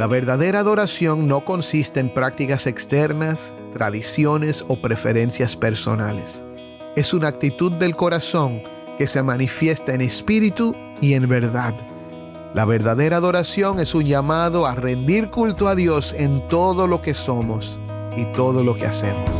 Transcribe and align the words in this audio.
La 0.00 0.06
verdadera 0.06 0.60
adoración 0.60 1.28
no 1.28 1.44
consiste 1.44 2.00
en 2.00 2.08
prácticas 2.08 2.66
externas, 2.66 3.52
tradiciones 3.74 4.64
o 4.66 4.80
preferencias 4.80 5.56
personales. 5.56 6.42
Es 6.96 7.12
una 7.12 7.28
actitud 7.28 7.72
del 7.72 7.94
corazón 7.94 8.62
que 8.96 9.06
se 9.06 9.22
manifiesta 9.22 9.92
en 9.92 10.00
espíritu 10.00 10.74
y 11.02 11.12
en 11.12 11.28
verdad. 11.28 11.74
La 12.54 12.64
verdadera 12.64 13.18
adoración 13.18 13.78
es 13.78 13.94
un 13.94 14.06
llamado 14.06 14.64
a 14.64 14.74
rendir 14.74 15.28
culto 15.28 15.68
a 15.68 15.74
Dios 15.74 16.14
en 16.16 16.48
todo 16.48 16.86
lo 16.86 17.02
que 17.02 17.12
somos 17.12 17.78
y 18.16 18.24
todo 18.32 18.64
lo 18.64 18.76
que 18.76 18.86
hacemos. 18.86 19.39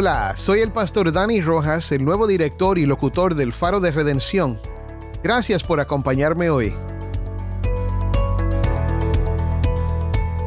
Hola, 0.00 0.36
soy 0.36 0.60
el 0.60 0.70
pastor 0.70 1.10
Dani 1.10 1.40
Rojas, 1.40 1.90
el 1.90 2.04
nuevo 2.04 2.28
director 2.28 2.78
y 2.78 2.86
locutor 2.86 3.34
del 3.34 3.52
Faro 3.52 3.80
de 3.80 3.90
Redención. 3.90 4.60
Gracias 5.24 5.64
por 5.64 5.80
acompañarme 5.80 6.50
hoy. 6.50 6.72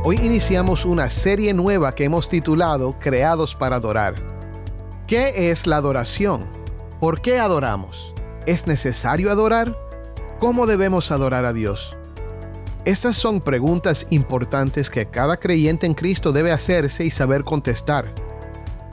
Hoy 0.05 0.15
iniciamos 0.23 0.85
una 0.85 1.09
serie 1.09 1.53
nueva 1.53 1.93
que 1.93 2.05
hemos 2.05 2.29
titulado 2.29 2.97
Creados 2.97 3.53
para 3.53 3.75
Adorar. 3.75 4.23
¿Qué 5.05 5.51
es 5.51 5.67
la 5.67 5.75
adoración? 5.75 6.47
¿Por 7.01 7.19
qué 7.19 7.37
adoramos? 7.37 8.13
¿Es 8.45 8.67
necesario 8.67 9.31
adorar? 9.31 9.77
¿Cómo 10.39 10.65
debemos 10.65 11.11
adorar 11.11 11.43
a 11.43 11.51
Dios? 11.51 11.97
Estas 12.85 13.17
son 13.17 13.41
preguntas 13.41 14.07
importantes 14.11 14.89
que 14.89 15.07
cada 15.07 15.35
creyente 15.35 15.87
en 15.87 15.93
Cristo 15.93 16.31
debe 16.31 16.53
hacerse 16.53 17.03
y 17.03 17.11
saber 17.11 17.43
contestar. 17.43 18.20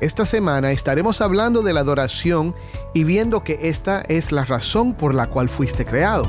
Esta 0.00 0.24
semana 0.24 0.70
estaremos 0.70 1.20
hablando 1.20 1.62
de 1.62 1.72
la 1.72 1.80
adoración 1.80 2.54
y 2.94 3.02
viendo 3.02 3.42
que 3.42 3.58
esta 3.62 4.00
es 4.02 4.30
la 4.30 4.44
razón 4.44 4.94
por 4.94 5.12
la 5.12 5.28
cual 5.28 5.48
fuiste 5.48 5.84
creado. 5.84 6.22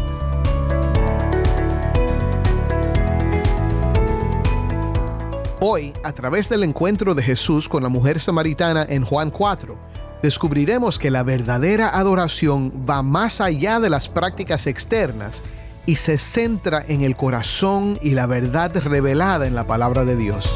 Hoy, 5.59 5.93
a 6.03 6.13
través 6.13 6.49
del 6.49 6.63
encuentro 6.63 7.13
de 7.13 7.21
Jesús 7.21 7.69
con 7.69 7.83
la 7.83 7.89
mujer 7.89 8.19
samaritana 8.19 8.87
en 8.89 9.05
Juan 9.05 9.29
4, 9.29 9.77
descubriremos 10.23 10.97
que 10.97 11.11
la 11.11 11.21
verdadera 11.21 11.89
adoración 11.89 12.73
va 12.89 13.03
más 13.03 13.39
allá 13.39 13.79
de 13.79 13.91
las 13.91 14.07
prácticas 14.07 14.65
externas 14.65 15.43
y 15.85 15.97
se 15.97 16.17
centra 16.17 16.83
en 16.87 17.03
el 17.03 17.15
corazón 17.15 17.99
y 18.01 18.11
la 18.11 18.25
verdad 18.25 18.75
revelada 18.77 19.45
en 19.45 19.53
la 19.53 19.67
palabra 19.67 20.05
de 20.05 20.15
Dios. 20.15 20.49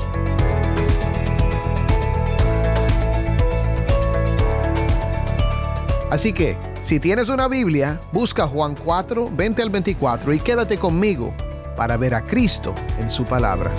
Así 6.13 6.31
que, 6.31 6.59
si 6.79 6.99
tienes 6.99 7.27
una 7.29 7.47
Biblia, 7.47 7.99
busca 8.11 8.45
Juan 8.45 8.75
4, 8.75 9.31
20 9.35 9.63
al 9.63 9.71
24 9.71 10.33
y 10.33 10.39
quédate 10.39 10.77
conmigo 10.77 11.33
para 11.75 11.97
ver 11.97 12.13
a 12.13 12.23
Cristo 12.23 12.75
en 12.99 13.09
su 13.09 13.25
palabra. 13.25 13.73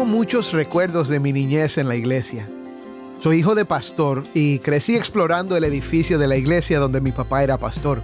Tengo 0.00 0.16
muchos 0.16 0.54
recuerdos 0.54 1.08
de 1.08 1.20
mi 1.20 1.30
niñez 1.30 1.76
en 1.76 1.86
la 1.86 1.94
iglesia. 1.94 2.48
Soy 3.18 3.36
hijo 3.36 3.54
de 3.54 3.66
pastor 3.66 4.24
y 4.32 4.58
crecí 4.60 4.96
explorando 4.96 5.58
el 5.58 5.64
edificio 5.64 6.18
de 6.18 6.26
la 6.26 6.38
iglesia 6.38 6.78
donde 6.78 7.02
mi 7.02 7.12
papá 7.12 7.42
era 7.42 7.58
pastor. 7.58 8.00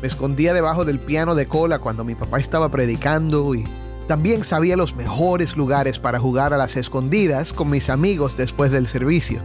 Me 0.00 0.06
escondía 0.06 0.54
debajo 0.54 0.84
del 0.84 1.00
piano 1.00 1.34
de 1.34 1.48
cola 1.48 1.80
cuando 1.80 2.04
mi 2.04 2.14
papá 2.14 2.38
estaba 2.38 2.68
predicando 2.68 3.56
y 3.56 3.64
también 4.06 4.44
sabía 4.44 4.76
los 4.76 4.94
mejores 4.94 5.56
lugares 5.56 5.98
para 5.98 6.20
jugar 6.20 6.54
a 6.54 6.58
las 6.58 6.76
escondidas 6.76 7.52
con 7.52 7.70
mis 7.70 7.90
amigos 7.90 8.36
después 8.36 8.70
del 8.70 8.86
servicio. 8.86 9.40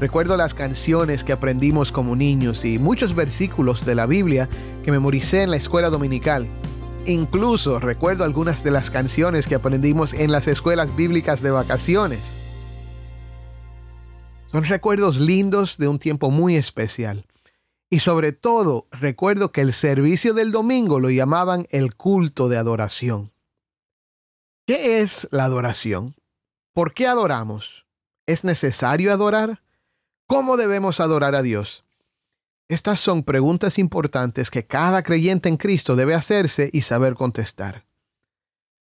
Recuerdo 0.00 0.36
las 0.36 0.52
canciones 0.52 1.24
que 1.24 1.32
aprendimos 1.32 1.92
como 1.92 2.14
niños 2.14 2.66
y 2.66 2.78
muchos 2.78 3.14
versículos 3.14 3.86
de 3.86 3.94
la 3.94 4.04
Biblia 4.04 4.50
que 4.84 4.90
memoricé 4.90 5.44
en 5.44 5.50
la 5.50 5.56
escuela 5.56 5.88
dominical. 5.88 6.46
Incluso 7.06 7.80
recuerdo 7.80 8.22
algunas 8.22 8.62
de 8.62 8.70
las 8.70 8.92
canciones 8.92 9.48
que 9.48 9.56
aprendimos 9.56 10.12
en 10.12 10.30
las 10.30 10.46
escuelas 10.46 10.94
bíblicas 10.94 11.42
de 11.42 11.50
vacaciones. 11.50 12.34
Son 14.46 14.64
recuerdos 14.64 15.18
lindos 15.18 15.78
de 15.78 15.88
un 15.88 15.98
tiempo 15.98 16.30
muy 16.30 16.56
especial. 16.56 17.26
Y 17.90 17.98
sobre 17.98 18.32
todo 18.32 18.86
recuerdo 18.92 19.50
que 19.50 19.62
el 19.62 19.72
servicio 19.72 20.32
del 20.32 20.52
domingo 20.52 21.00
lo 21.00 21.10
llamaban 21.10 21.66
el 21.70 21.96
culto 21.96 22.48
de 22.48 22.56
adoración. 22.56 23.32
¿Qué 24.64 25.00
es 25.00 25.26
la 25.32 25.44
adoración? 25.44 26.14
¿Por 26.72 26.92
qué 26.92 27.08
adoramos? 27.08 27.84
¿Es 28.26 28.44
necesario 28.44 29.12
adorar? 29.12 29.60
¿Cómo 30.28 30.56
debemos 30.56 31.00
adorar 31.00 31.34
a 31.34 31.42
Dios? 31.42 31.81
Estas 32.72 33.00
son 33.00 33.22
preguntas 33.22 33.78
importantes 33.78 34.50
que 34.50 34.64
cada 34.64 35.02
creyente 35.02 35.50
en 35.50 35.58
Cristo 35.58 35.94
debe 35.94 36.14
hacerse 36.14 36.70
y 36.72 36.80
saber 36.80 37.16
contestar. 37.16 37.84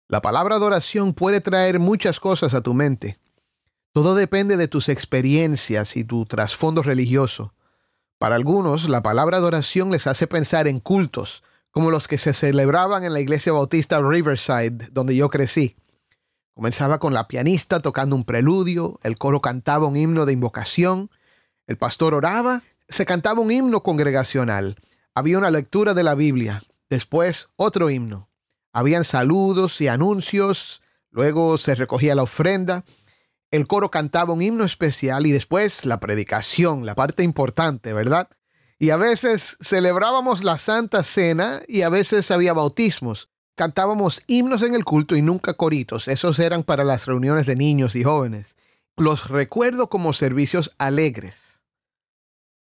La 0.06 0.22
palabra 0.22 0.54
adoración 0.54 1.12
puede 1.12 1.40
traer 1.40 1.80
muchas 1.80 2.20
cosas 2.20 2.54
a 2.54 2.60
tu 2.60 2.72
mente. 2.72 3.18
Todo 3.92 4.14
depende 4.14 4.56
de 4.56 4.68
tus 4.68 4.88
experiencias 4.88 5.96
y 5.96 6.04
tu 6.04 6.24
trasfondo 6.24 6.82
religioso. 6.82 7.52
Para 8.16 8.36
algunos, 8.36 8.88
la 8.88 9.02
palabra 9.02 9.38
adoración 9.38 9.90
les 9.90 10.06
hace 10.06 10.28
pensar 10.28 10.68
en 10.68 10.78
cultos, 10.78 11.42
como 11.72 11.90
los 11.90 12.06
que 12.06 12.16
se 12.16 12.32
celebraban 12.32 13.02
en 13.02 13.12
la 13.12 13.20
iglesia 13.20 13.52
bautista 13.52 14.00
Riverside, 14.00 14.86
donde 14.92 15.16
yo 15.16 15.30
crecí. 15.30 15.74
Comenzaba 16.54 17.00
con 17.00 17.12
la 17.12 17.26
pianista 17.26 17.80
tocando 17.80 18.14
un 18.14 18.22
preludio, 18.22 19.00
el 19.02 19.18
coro 19.18 19.40
cantaba 19.40 19.86
un 19.88 19.96
himno 19.96 20.26
de 20.26 20.32
invocación, 20.32 21.10
el 21.66 21.76
pastor 21.76 22.14
oraba 22.14 22.62
se 22.90 23.06
cantaba 23.06 23.40
un 23.40 23.50
himno 23.50 23.82
congregacional, 23.82 24.76
había 25.14 25.38
una 25.38 25.50
lectura 25.50 25.94
de 25.94 26.02
la 26.02 26.14
Biblia, 26.14 26.62
después 26.90 27.48
otro 27.56 27.88
himno, 27.88 28.28
habían 28.72 29.04
saludos 29.04 29.80
y 29.80 29.88
anuncios, 29.88 30.82
luego 31.10 31.56
se 31.56 31.74
recogía 31.74 32.14
la 32.14 32.24
ofrenda, 32.24 32.84
el 33.50 33.66
coro 33.66 33.90
cantaba 33.90 34.32
un 34.32 34.42
himno 34.42 34.64
especial 34.64 35.26
y 35.26 35.32
después 35.32 35.84
la 35.84 35.98
predicación, 35.98 36.86
la 36.86 36.94
parte 36.94 37.22
importante, 37.22 37.92
¿verdad? 37.92 38.28
Y 38.78 38.90
a 38.90 38.96
veces 38.96 39.56
celebrábamos 39.60 40.44
la 40.44 40.56
Santa 40.56 41.02
Cena 41.02 41.60
y 41.68 41.82
a 41.82 41.88
veces 41.88 42.30
había 42.30 42.52
bautismos. 42.52 43.28
Cantábamos 43.56 44.22
himnos 44.26 44.62
en 44.62 44.74
el 44.74 44.84
culto 44.84 45.16
y 45.16 45.22
nunca 45.22 45.54
coritos. 45.54 46.08
Esos 46.08 46.38
eran 46.38 46.62
para 46.62 46.84
las 46.84 47.06
reuniones 47.06 47.44
de 47.46 47.56
niños 47.56 47.94
y 47.94 48.04
jóvenes. 48.04 48.56
Los 48.96 49.28
recuerdo 49.28 49.90
como 49.90 50.12
servicios 50.12 50.74
alegres. 50.78 51.59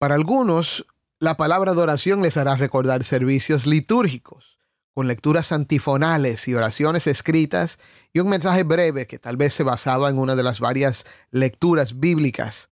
Para 0.02 0.16
algunos, 0.16 0.84
la 1.20 1.36
palabra 1.36 1.70
adoración 1.70 2.22
les 2.22 2.36
hará 2.36 2.56
recordar 2.56 3.04
servicios 3.04 3.68
litúrgicos, 3.68 4.58
con 4.94 5.06
lecturas 5.06 5.52
antifonales 5.52 6.48
y 6.48 6.56
oraciones 6.56 7.06
escritas 7.06 7.78
y 8.12 8.18
un 8.18 8.28
mensaje 8.28 8.64
breve 8.64 9.06
que 9.06 9.20
tal 9.20 9.36
vez 9.36 9.54
se 9.54 9.62
basaba 9.62 10.10
en 10.10 10.18
una 10.18 10.34
de 10.34 10.42
las 10.42 10.58
varias 10.58 11.06
lecturas 11.30 12.00
bíblicas. 12.00 12.70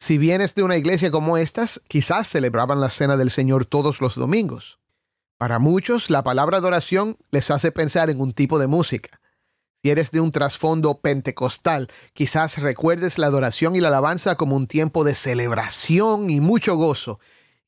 Si 0.00 0.18
vienes 0.18 0.56
de 0.56 0.64
una 0.64 0.76
iglesia 0.76 1.12
como 1.12 1.38
estas, 1.38 1.80
quizás 1.86 2.26
celebraban 2.26 2.80
la 2.80 2.90
cena 2.90 3.16
del 3.16 3.30
Señor 3.30 3.64
todos 3.64 4.00
los 4.00 4.16
domingos. 4.16 4.80
Para 5.36 5.60
muchos, 5.60 6.10
la 6.10 6.24
palabra 6.24 6.56
adoración 6.56 7.18
les 7.30 7.52
hace 7.52 7.70
pensar 7.70 8.10
en 8.10 8.20
un 8.20 8.32
tipo 8.32 8.58
de 8.58 8.66
música. 8.66 9.20
Si 9.82 9.90
eres 9.90 10.10
de 10.10 10.20
un 10.20 10.32
trasfondo 10.32 10.98
pentecostal, 11.00 11.88
quizás 12.12 12.58
recuerdes 12.58 13.16
la 13.16 13.28
adoración 13.28 13.76
y 13.76 13.80
la 13.80 13.88
alabanza 13.88 14.34
como 14.36 14.56
un 14.56 14.66
tiempo 14.66 15.04
de 15.04 15.14
celebración 15.14 16.30
y 16.30 16.40
mucho 16.40 16.74
gozo, 16.74 17.20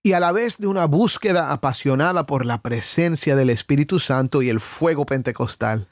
y 0.02 0.12
a 0.14 0.20
la 0.20 0.32
vez 0.32 0.58
de 0.58 0.66
una 0.66 0.86
búsqueda 0.86 1.52
apasionada 1.52 2.26
por 2.26 2.46
la 2.46 2.62
presencia 2.62 3.36
del 3.36 3.50
Espíritu 3.50 4.00
Santo 4.00 4.42
y 4.42 4.48
el 4.48 4.60
fuego 4.60 5.06
pentecostal. 5.06 5.88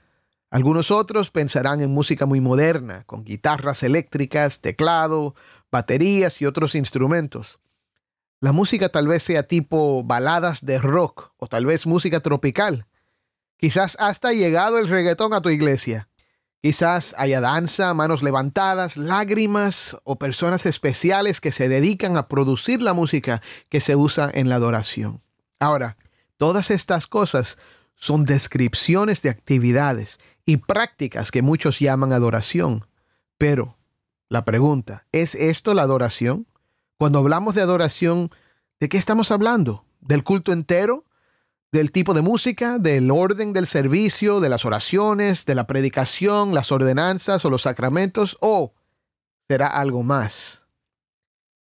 Algunos 0.51 0.91
otros 0.91 1.31
pensarán 1.31 1.83
en 1.83 1.91
música 1.91 2.27
muy 2.27 2.41
moderna, 2.41 3.05
con 3.05 3.23
guitarras 3.23 3.83
eléctricas, 3.83 4.61
teclado, 4.61 5.35
baterías 5.71 6.41
y 6.41 6.47
otros 6.47 6.75
instrumentos. 6.75 7.61
La 8.41 8.53
música 8.53 8.89
tal 8.89 9.09
vez 9.09 9.23
sea 9.23 9.43
tipo 9.43 10.03
baladas 10.05 10.65
de 10.65 10.79
rock 10.79 11.33
o 11.37 11.47
tal 11.47 11.67
vez 11.67 11.87
música 11.87 12.21
tropical. 12.21 12.87
Quizás 13.59 13.97
hasta 14.01 14.33
llegado 14.33 14.79
el 14.79 14.89
reggaetón 14.89 15.35
a 15.35 15.41
tu 15.41 15.51
iglesia. 15.51 16.08
Quizás 16.61 17.15
haya 17.19 17.41
danza, 17.41 17.95
manos 17.95 18.23
levantadas, 18.23 18.97
lágrimas 18.97 19.97
o 20.03 20.17
personas 20.17 20.67
especiales 20.67 21.41
que 21.41 21.53
se 21.53 21.69
dedican 21.69 22.17
a 22.17 22.27
producir 22.27 22.83
la 22.83 22.95
música 22.95 23.43
que 23.69 23.81
se 23.81 23.95
usa 23.95 24.29
en 24.35 24.49
la 24.49 24.57
adoración. 24.57 25.23
Ahora, 25.61 25.97
todas 26.37 26.73
estas 26.73 27.07
cosas 27.07 27.59
son 27.95 28.25
descripciones 28.25 29.23
de 29.23 29.31
actividades 29.31 30.19
y 30.45 30.57
prácticas 30.57 31.31
que 31.31 31.43
muchos 31.43 31.79
llaman 31.79 32.13
adoración. 32.13 32.85
Pero 33.39 33.77
la 34.29 34.45
pregunta, 34.45 35.07
¿es 35.13 35.37
esto 35.37 35.75
la 35.75 35.83
adoración? 35.83 36.47
Cuando 36.97 37.21
hablamos 37.21 37.55
de 37.55 37.63
adoración, 37.63 38.31
¿de 38.81 38.89
qué 38.89 38.99
estamos 38.99 39.31
hablando? 39.31 39.85
¿Del 40.01 40.25
culto 40.25 40.53
entero? 40.53 41.05
¿Del 41.71 41.93
tipo 41.93 42.15
de 42.15 42.23
música? 42.23 42.79
¿Del 42.79 43.11
orden 43.11 43.53
del 43.53 43.67
servicio? 43.67 44.41
¿De 44.41 44.49
las 44.49 44.65
oraciones? 44.65 45.45
¿De 45.45 45.55
la 45.55 45.67
predicación? 45.67 46.55
¿Las 46.55 46.73
ordenanzas 46.73 47.45
o 47.45 47.51
los 47.51 47.63
sacramentos? 47.63 48.39
¿O 48.41 48.73
será 49.51 49.67
algo 49.67 50.03
más? 50.03 50.67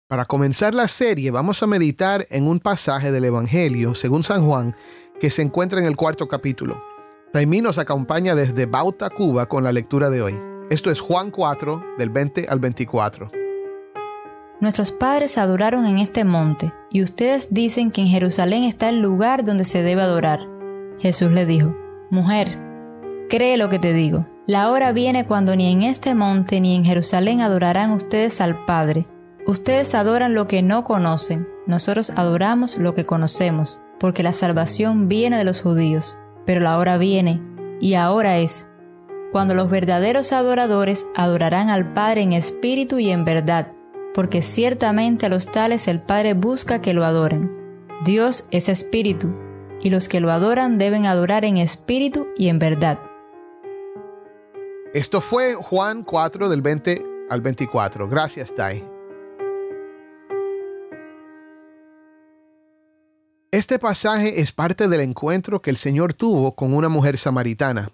Para 0.08 0.26
comenzar 0.26 0.74
la 0.74 0.88
serie 0.88 1.30
vamos 1.30 1.62
a 1.62 1.68
meditar 1.68 2.26
en 2.32 2.48
un 2.48 2.60
pasaje 2.60 3.12
del 3.12 3.26
Evangelio, 3.26 3.94
según 3.94 4.24
San 4.24 4.44
Juan, 4.44 4.76
que 5.22 5.30
se 5.30 5.44
encuentra 5.44 5.80
en 5.80 5.86
el 5.86 5.96
cuarto 5.96 6.28
capítulo. 6.28 6.84
Taimí 7.32 7.62
nos 7.62 7.78
acompaña 7.78 8.34
desde 8.34 8.66
Bauta, 8.66 9.12
Cuba, 9.12 9.46
con 9.46 9.64
la 9.64 9.72
lectura 9.72 10.10
de 10.10 10.24
hoy. 10.24 10.40
Esto 10.72 10.90
es 10.90 11.00
Juan 11.02 11.30
4, 11.30 11.84
del 12.00 12.10
20 12.10 12.48
al 12.50 12.60
24. 12.60 13.43
Nuestros 14.64 14.94
padres 14.94 15.38
adoraron 15.38 15.86
en 15.86 15.98
este 15.98 16.24
monte, 16.24 16.72
y 16.90 17.04
ustedes 17.04 17.54
dicen 17.54 17.92
que 17.92 18.00
en 18.00 18.08
Jerusalén 18.08 18.64
está 18.64 18.88
el 18.88 19.02
lugar 19.02 19.44
donde 19.44 19.66
se 19.66 19.84
debe 19.84 20.02
adorar. 20.02 20.40
Jesús 21.00 21.30
le 21.32 21.46
dijo, 21.46 21.76
Mujer, 22.10 22.58
cree 23.30 23.58
lo 23.58 23.68
que 23.68 23.78
te 23.78 23.92
digo. 23.92 24.26
La 24.48 24.72
hora 24.72 24.94
viene 24.94 25.26
cuando 25.26 25.54
ni 25.58 25.70
en 25.70 25.84
este 25.84 26.16
monte 26.16 26.62
ni 26.62 26.78
en 26.78 26.86
Jerusalén 26.86 27.42
adorarán 27.42 27.92
ustedes 27.92 28.40
al 28.40 28.64
Padre. 28.64 29.06
Ustedes 29.46 29.94
adoran 29.96 30.34
lo 30.34 30.48
que 30.48 30.62
no 30.62 30.86
conocen, 30.86 31.46
nosotros 31.68 32.14
adoramos 32.16 32.78
lo 32.78 32.96
que 32.96 33.06
conocemos, 33.06 33.82
porque 34.00 34.24
la 34.24 34.32
salvación 34.32 35.10
viene 35.10 35.38
de 35.38 35.44
los 35.44 35.62
judíos. 35.62 36.18
Pero 36.46 36.62
la 36.62 36.78
hora 36.78 36.98
viene, 36.98 37.42
y 37.82 37.96
ahora 37.96 38.38
es, 38.38 38.70
cuando 39.34 39.56
los 39.56 39.70
verdaderos 39.70 40.32
adoradores 40.32 41.06
adorarán 41.18 41.70
al 41.70 41.92
Padre 41.92 42.22
en 42.22 42.32
espíritu 42.32 43.00
y 43.00 43.10
en 43.10 43.26
verdad 43.26 43.73
porque 44.14 44.42
ciertamente 44.42 45.26
a 45.26 45.30
los 45.30 45.48
tales 45.48 45.88
el 45.88 46.02
Padre 46.02 46.34
busca 46.34 46.82
que 46.82 46.94
lo 46.94 47.04
adoren. 47.04 47.52
Dios 48.04 48.46
es 48.52 48.70
espíritu, 48.70 49.34
y 49.82 49.90
los 49.90 50.08
que 50.08 50.20
lo 50.20 50.32
adoran 50.32 50.78
deben 50.78 51.06
adorar 51.06 51.46
en 51.46 51.58
espíritu 51.58 52.28
y 52.38 52.48
en 52.48 52.60
verdad. 52.60 53.00
Esto 54.94 55.22
fue 55.22 55.56
Juan 55.56 56.04
4 56.04 56.50
del 56.50 56.62
20 56.62 57.04
al 57.30 57.42
24. 57.42 58.08
Gracias, 58.08 58.54
Tai. 58.56 58.84
Este 63.52 63.78
pasaje 63.78 64.42
es 64.42 64.52
parte 64.52 64.88
del 64.88 65.02
encuentro 65.02 65.62
que 65.62 65.70
el 65.70 65.78
Señor 65.78 66.14
tuvo 66.14 66.56
con 66.56 66.74
una 66.74 66.90
mujer 66.90 67.18
samaritana. 67.18 67.92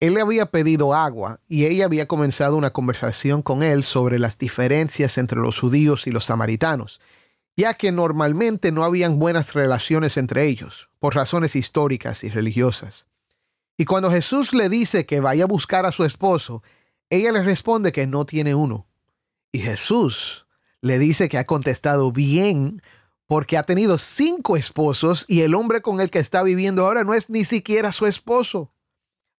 Él 0.00 0.14
le 0.14 0.20
había 0.20 0.46
pedido 0.46 0.94
agua 0.94 1.40
y 1.48 1.66
ella 1.66 1.86
había 1.86 2.06
comenzado 2.06 2.56
una 2.56 2.70
conversación 2.72 3.42
con 3.42 3.64
él 3.64 3.82
sobre 3.82 4.20
las 4.20 4.38
diferencias 4.38 5.18
entre 5.18 5.40
los 5.40 5.58
judíos 5.58 6.06
y 6.06 6.12
los 6.12 6.26
samaritanos, 6.26 7.00
ya 7.56 7.74
que 7.74 7.90
normalmente 7.90 8.70
no 8.70 8.84
habían 8.84 9.18
buenas 9.18 9.54
relaciones 9.54 10.16
entre 10.16 10.46
ellos, 10.46 10.88
por 11.00 11.16
razones 11.16 11.56
históricas 11.56 12.22
y 12.22 12.28
religiosas. 12.28 13.06
Y 13.76 13.86
cuando 13.86 14.10
Jesús 14.10 14.54
le 14.54 14.68
dice 14.68 15.04
que 15.04 15.18
vaya 15.18 15.44
a 15.44 15.48
buscar 15.48 15.84
a 15.84 15.92
su 15.92 16.04
esposo, 16.04 16.62
ella 17.10 17.32
le 17.32 17.42
responde 17.42 17.90
que 17.90 18.06
no 18.06 18.24
tiene 18.24 18.54
uno. 18.54 18.86
Y 19.50 19.60
Jesús 19.60 20.46
le 20.80 21.00
dice 21.00 21.28
que 21.28 21.38
ha 21.38 21.46
contestado 21.46 22.12
bien 22.12 22.82
porque 23.26 23.56
ha 23.56 23.64
tenido 23.64 23.98
cinco 23.98 24.56
esposos 24.56 25.24
y 25.26 25.40
el 25.40 25.54
hombre 25.54 25.82
con 25.82 26.00
el 26.00 26.10
que 26.10 26.20
está 26.20 26.44
viviendo 26.44 26.86
ahora 26.86 27.02
no 27.02 27.14
es 27.14 27.30
ni 27.30 27.44
siquiera 27.44 27.90
su 27.90 28.06
esposo 28.06 28.70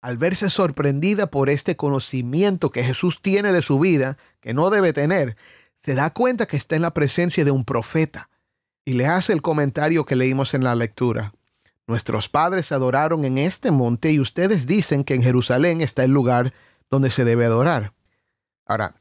al 0.00 0.16
verse 0.18 0.50
sorprendida 0.50 1.28
por 1.28 1.50
este 1.50 1.76
conocimiento 1.76 2.70
que 2.70 2.84
Jesús 2.84 3.20
tiene 3.20 3.52
de 3.52 3.62
su 3.62 3.78
vida, 3.78 4.16
que 4.40 4.54
no 4.54 4.70
debe 4.70 4.92
tener, 4.92 5.36
se 5.76 5.94
da 5.94 6.10
cuenta 6.10 6.46
que 6.46 6.56
está 6.56 6.76
en 6.76 6.82
la 6.82 6.94
presencia 6.94 7.44
de 7.44 7.50
un 7.50 7.64
profeta 7.64 8.28
y 8.84 8.92
le 8.94 9.06
hace 9.06 9.32
el 9.32 9.42
comentario 9.42 10.04
que 10.04 10.16
leímos 10.16 10.54
en 10.54 10.64
la 10.64 10.74
lectura. 10.74 11.34
Nuestros 11.86 12.28
padres 12.28 12.70
adoraron 12.72 13.24
en 13.24 13.38
este 13.38 13.70
monte 13.70 14.10
y 14.10 14.20
ustedes 14.20 14.66
dicen 14.66 15.04
que 15.04 15.14
en 15.14 15.22
Jerusalén 15.22 15.80
está 15.80 16.04
el 16.04 16.10
lugar 16.10 16.52
donde 16.90 17.10
se 17.10 17.24
debe 17.24 17.46
adorar. 17.46 17.94
Ahora, 18.66 18.94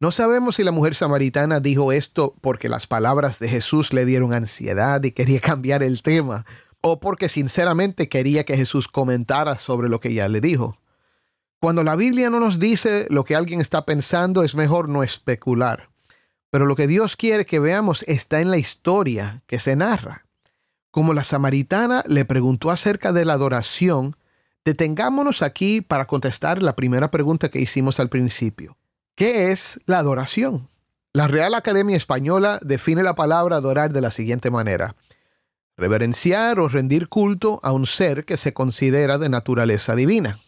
no 0.00 0.10
sabemos 0.10 0.56
si 0.56 0.64
la 0.64 0.72
mujer 0.72 0.94
samaritana 0.94 1.60
dijo 1.60 1.92
esto 1.92 2.34
porque 2.42 2.68
las 2.68 2.86
palabras 2.86 3.38
de 3.38 3.48
Jesús 3.48 3.92
le 3.92 4.04
dieron 4.04 4.34
ansiedad 4.34 5.02
y 5.02 5.12
quería 5.12 5.40
cambiar 5.42 5.82
el 5.82 6.02
tema, 6.02 6.44
o 6.86 7.00
porque 7.00 7.30
sinceramente 7.30 8.10
quería 8.10 8.44
que 8.44 8.58
Jesús 8.58 8.88
comentara 8.88 9.56
sobre 9.56 9.88
lo 9.88 10.00
que 10.00 10.12
ya 10.12 10.28
le 10.28 10.42
dijo. 10.42 10.76
Cuando 11.58 11.82
la 11.82 11.96
Biblia 11.96 12.28
no 12.28 12.40
nos 12.40 12.58
dice 12.58 13.06
lo 13.08 13.24
que 13.24 13.34
alguien 13.34 13.62
está 13.62 13.86
pensando, 13.86 14.42
es 14.42 14.54
mejor 14.54 14.90
no 14.90 15.02
especular. 15.02 15.88
Pero 16.50 16.66
lo 16.66 16.76
que 16.76 16.86
Dios 16.86 17.16
quiere 17.16 17.46
que 17.46 17.58
veamos 17.58 18.02
está 18.02 18.42
en 18.42 18.50
la 18.50 18.58
historia 18.58 19.42
que 19.46 19.58
se 19.60 19.76
narra. 19.76 20.26
Como 20.90 21.14
la 21.14 21.24
samaritana 21.24 22.04
le 22.06 22.26
preguntó 22.26 22.70
acerca 22.70 23.14
de 23.14 23.24
la 23.24 23.32
adoración, 23.32 24.14
detengámonos 24.66 25.40
aquí 25.40 25.80
para 25.80 26.06
contestar 26.06 26.62
la 26.62 26.76
primera 26.76 27.10
pregunta 27.10 27.48
que 27.48 27.62
hicimos 27.62 27.98
al 27.98 28.10
principio. 28.10 28.76
¿Qué 29.14 29.52
es 29.52 29.80
la 29.86 30.00
adoración? 30.00 30.68
La 31.14 31.28
Real 31.28 31.54
Academia 31.54 31.96
Española 31.96 32.58
define 32.60 33.02
la 33.02 33.14
palabra 33.14 33.56
adorar 33.56 33.90
de 33.90 34.02
la 34.02 34.10
siguiente 34.10 34.50
manera 34.50 34.94
reverenciar 35.76 36.60
o 36.60 36.68
rendir 36.68 37.08
culto 37.08 37.60
a 37.62 37.72
un 37.72 37.86
ser 37.86 38.24
que 38.24 38.36
se 38.36 38.52
considera 38.52 39.18
de 39.18 39.28
naturaleza 39.28 39.94
divina. 39.94 40.38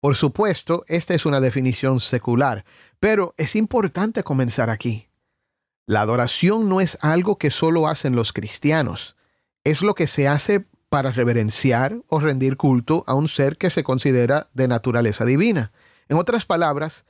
Por 0.00 0.16
supuesto, 0.16 0.84
esta 0.88 1.14
es 1.14 1.26
una 1.26 1.40
definición 1.40 2.00
secular, 2.00 2.64
pero 3.00 3.34
es 3.36 3.56
importante 3.56 4.22
comenzar 4.22 4.70
aquí. 4.70 5.08
La 5.86 6.00
adoración 6.00 6.68
no 6.68 6.80
es 6.80 6.98
algo 7.00 7.38
que 7.38 7.50
solo 7.50 7.88
hacen 7.88 8.16
los 8.16 8.32
cristianos, 8.32 9.16
es 9.64 9.82
lo 9.82 9.94
que 9.94 10.06
se 10.06 10.28
hace 10.28 10.64
para 10.88 11.10
reverenciar 11.10 12.00
o 12.08 12.20
rendir 12.20 12.56
culto 12.56 13.04
a 13.06 13.14
un 13.14 13.28
ser 13.28 13.56
que 13.56 13.70
se 13.70 13.84
considera 13.84 14.48
de 14.54 14.68
naturaleza 14.68 15.24
divina. 15.24 15.72
En 16.08 16.16
otras 16.16 16.46
palabras, 16.46 17.04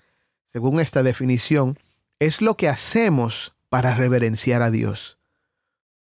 según 0.44 0.80
esta 0.80 1.02
definición, 1.02 1.78
es 2.18 2.40
lo 2.40 2.56
que 2.56 2.68
hacemos 2.68 3.54
para 3.68 3.94
reverenciar 3.94 4.62
a 4.62 4.70
Dios. 4.70 5.18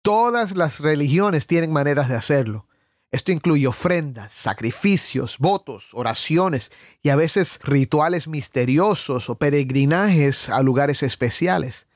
Todas 0.03 0.57
las 0.57 0.81
religiones 0.81 1.47
tienen 1.47 1.73
maneras 1.73 2.09
de 2.09 2.17
hacerlo. 2.17 2.67
Esto 3.13 3.31
incluye 3.31 3.69
ofrendas, 3.69 4.33
sacrificios, 4.33 5.39
votos, 5.39 5.91
oraciones 5.93 6.73
y 7.03 7.11
a 7.11 7.17
veces 7.17 7.61
rituales 7.63 8.27
misteriosos 8.27 9.31
o 9.31 9.37
peregrinajes 9.37 10.49
a 10.49 10.61
lugares 10.63 11.05
especiales. 11.05 11.87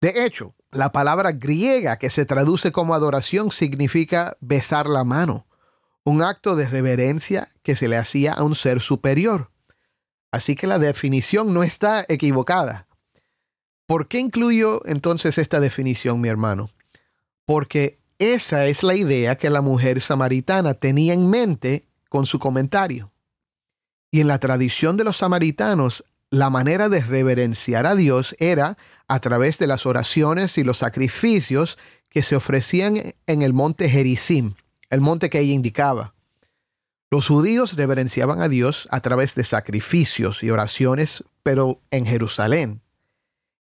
De 0.00 0.24
hecho, 0.24 0.54
la 0.70 0.92
palabra 0.92 1.32
griega 1.32 1.98
que 1.98 2.08
se 2.08 2.24
traduce 2.24 2.72
como 2.72 2.94
adoración 2.94 3.50
significa 3.50 4.38
besar 4.40 4.86
la 4.86 5.04
mano, 5.04 5.46
un 6.04 6.22
acto 6.22 6.56
de 6.56 6.66
reverencia 6.66 7.48
que 7.62 7.76
se 7.76 7.88
le 7.88 7.98
hacía 7.98 8.32
a 8.32 8.44
un 8.44 8.54
ser 8.54 8.80
superior. 8.80 9.50
Así 10.30 10.56
que 10.56 10.66
la 10.66 10.78
definición 10.78 11.52
no 11.52 11.62
está 11.62 12.06
equivocada. 12.08 12.86
¿Por 13.86 14.08
qué 14.08 14.20
incluyo 14.20 14.80
entonces 14.86 15.36
esta 15.36 15.60
definición, 15.60 16.18
mi 16.20 16.30
hermano? 16.30 16.70
Porque 17.44 17.98
esa 18.18 18.66
es 18.66 18.82
la 18.82 18.94
idea 18.94 19.36
que 19.36 19.50
la 19.50 19.62
mujer 19.62 20.00
samaritana 20.00 20.74
tenía 20.74 21.12
en 21.12 21.28
mente 21.28 21.86
con 22.08 22.26
su 22.26 22.38
comentario. 22.38 23.10
Y 24.10 24.20
en 24.20 24.28
la 24.28 24.38
tradición 24.38 24.96
de 24.96 25.04
los 25.04 25.16
samaritanos, 25.18 26.04
la 26.30 26.50
manera 26.50 26.88
de 26.88 27.00
reverenciar 27.00 27.86
a 27.86 27.94
Dios 27.94 28.36
era 28.38 28.78
a 29.08 29.20
través 29.20 29.58
de 29.58 29.66
las 29.66 29.86
oraciones 29.86 30.56
y 30.56 30.64
los 30.64 30.78
sacrificios 30.78 31.78
que 32.08 32.22
se 32.22 32.36
ofrecían 32.36 33.14
en 33.26 33.42
el 33.42 33.52
monte 33.52 33.88
Gerizim, 33.88 34.54
el 34.90 35.00
monte 35.00 35.30
que 35.30 35.40
ella 35.40 35.54
indicaba. 35.54 36.14
Los 37.10 37.26
judíos 37.26 37.74
reverenciaban 37.74 38.40
a 38.40 38.48
Dios 38.48 38.88
a 38.90 39.00
través 39.00 39.34
de 39.34 39.44
sacrificios 39.44 40.42
y 40.42 40.50
oraciones, 40.50 41.24
pero 41.42 41.80
en 41.90 42.06
Jerusalén. 42.06 42.82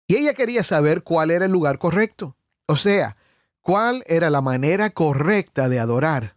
Y 0.08 0.16
ella 0.16 0.34
quería 0.34 0.64
saber 0.64 1.04
cuál 1.04 1.32
era 1.32 1.46
el 1.46 1.52
lugar 1.52 1.80
correcto, 1.80 2.36
o 2.68 2.78
sea, 2.78 3.18
cuál 3.62 4.04
era 4.08 4.30
la 4.30 4.42
manera 4.42 4.90
correcta 4.90 5.70
de 5.70 5.80
adorar. 5.80 6.36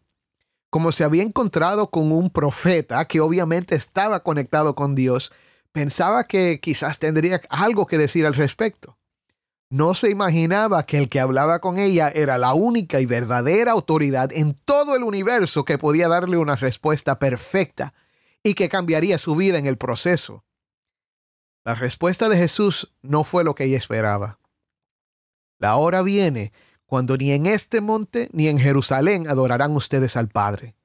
Como 0.71 0.93
se 0.93 1.05
había 1.05 1.23
encontrado 1.23 1.91
con 1.91 2.13
un 2.13 2.31
profeta 2.31 3.05
que 3.07 3.21
obviamente 3.21 3.75
estaba 3.75 4.21
conectado 4.21 4.75
con 4.75 4.95
Dios, 4.95 5.33
pensaba 5.73 6.25
que 6.25 6.61
quizás 6.61 6.99
tendría 6.99 7.41
algo 7.49 7.87
que 7.87 7.99
decir 7.99 8.27
al 8.27 8.35
respecto. 8.35 8.99
No 9.71 9.95
se 9.95 10.11
imaginaba 10.11 10.85
que 10.87 10.99
el 10.99 11.09
que 11.09 11.21
hablaba 11.21 11.61
con 11.61 11.79
ella 11.79 12.09
era 12.09 12.39
la 12.39 12.55
única 12.55 13.01
y 13.01 13.07
verdadera 13.07 13.73
autoridad 13.73 14.31
en 14.33 14.55
todo 14.55 14.95
el 14.95 15.03
universo 15.03 15.65
que 15.65 15.79
podía 15.79 16.07
darle 16.09 16.37
una 16.37 16.55
respuesta 16.55 17.19
perfecta 17.19 17.95
y 18.43 18.55
que 18.55 18.69
cambiaría 18.69 19.19
su 19.19 19.35
vida 19.35 19.59
en 19.59 19.67
el 19.67 19.79
proceso. 19.79 20.45
La 21.65 21.75
respuesta 21.75 22.29
de 22.29 22.37
Jesús 22.37 22.93
no 23.03 23.25
fue 23.25 23.43
lo 23.43 23.55
que 23.55 23.65
ella 23.65 23.79
esperaba. 23.79 24.39
La 25.59 25.77
hora 25.77 26.03
viene 26.03 26.53
cuando 26.95 27.17
ni 27.17 27.33
en 27.33 27.47
este 27.47 27.81
monte 27.81 28.31
ni 28.33 28.47
en 28.47 28.57
Jerusalén 28.57 29.27
adorarán 29.27 29.73
ustedes 29.73 30.17
al 30.17 30.29
Padre. 30.29 30.77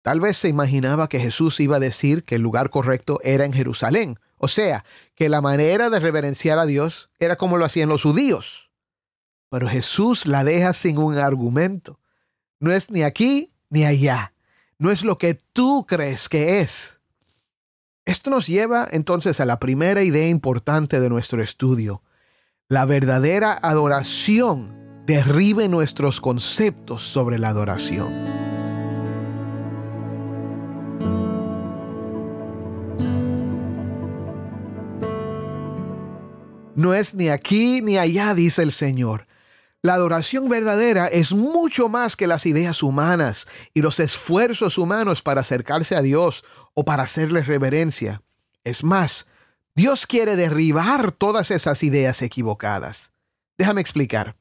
Tal 0.00 0.18
vez 0.18 0.38
se 0.38 0.48
imaginaba 0.48 1.10
que 1.10 1.20
Jesús 1.20 1.60
iba 1.60 1.76
a 1.76 1.78
decir 1.78 2.24
que 2.24 2.36
el 2.36 2.40
lugar 2.40 2.70
correcto 2.70 3.20
era 3.22 3.44
en 3.44 3.52
Jerusalén, 3.52 4.18
o 4.38 4.48
sea, 4.48 4.86
que 5.14 5.28
la 5.28 5.42
manera 5.42 5.90
de 5.90 6.00
reverenciar 6.00 6.58
a 6.58 6.64
Dios 6.64 7.10
era 7.18 7.36
como 7.36 7.58
lo 7.58 7.66
hacían 7.66 7.90
los 7.90 8.04
judíos. 8.04 8.70
Pero 9.50 9.68
Jesús 9.68 10.24
la 10.24 10.42
deja 10.42 10.72
sin 10.72 10.96
un 10.96 11.18
argumento. 11.18 12.00
No 12.58 12.72
es 12.72 12.90
ni 12.90 13.02
aquí 13.02 13.52
ni 13.68 13.84
allá. 13.84 14.32
No 14.78 14.90
es 14.90 15.02
lo 15.02 15.18
que 15.18 15.34
tú 15.34 15.84
crees 15.86 16.30
que 16.30 16.60
es. 16.60 16.98
Esto 18.06 18.30
nos 18.30 18.46
lleva 18.46 18.88
entonces 18.90 19.38
a 19.40 19.44
la 19.44 19.60
primera 19.60 20.02
idea 20.02 20.28
importante 20.28 20.98
de 20.98 21.10
nuestro 21.10 21.42
estudio. 21.42 22.02
La 22.68 22.86
verdadera 22.86 23.52
adoración 23.52 24.85
derribe 25.06 25.68
nuestros 25.68 26.20
conceptos 26.20 27.02
sobre 27.02 27.38
la 27.38 27.50
adoración. 27.50 28.12
No 36.74 36.92
es 36.92 37.14
ni 37.14 37.28
aquí 37.28 37.80
ni 37.82 37.96
allá, 37.98 38.34
dice 38.34 38.62
el 38.62 38.72
Señor. 38.72 39.28
La 39.80 39.94
adoración 39.94 40.48
verdadera 40.48 41.06
es 41.06 41.32
mucho 41.32 41.88
más 41.88 42.16
que 42.16 42.26
las 42.26 42.44
ideas 42.44 42.82
humanas 42.82 43.46
y 43.72 43.82
los 43.82 44.00
esfuerzos 44.00 44.76
humanos 44.76 45.22
para 45.22 45.42
acercarse 45.42 45.94
a 45.94 46.02
Dios 46.02 46.42
o 46.74 46.84
para 46.84 47.04
hacerle 47.04 47.42
reverencia. 47.44 48.22
Es 48.64 48.82
más, 48.82 49.28
Dios 49.76 50.08
quiere 50.08 50.34
derribar 50.34 51.12
todas 51.12 51.52
esas 51.52 51.84
ideas 51.84 52.20
equivocadas. 52.22 53.12
Déjame 53.56 53.80
explicar. 53.80 54.34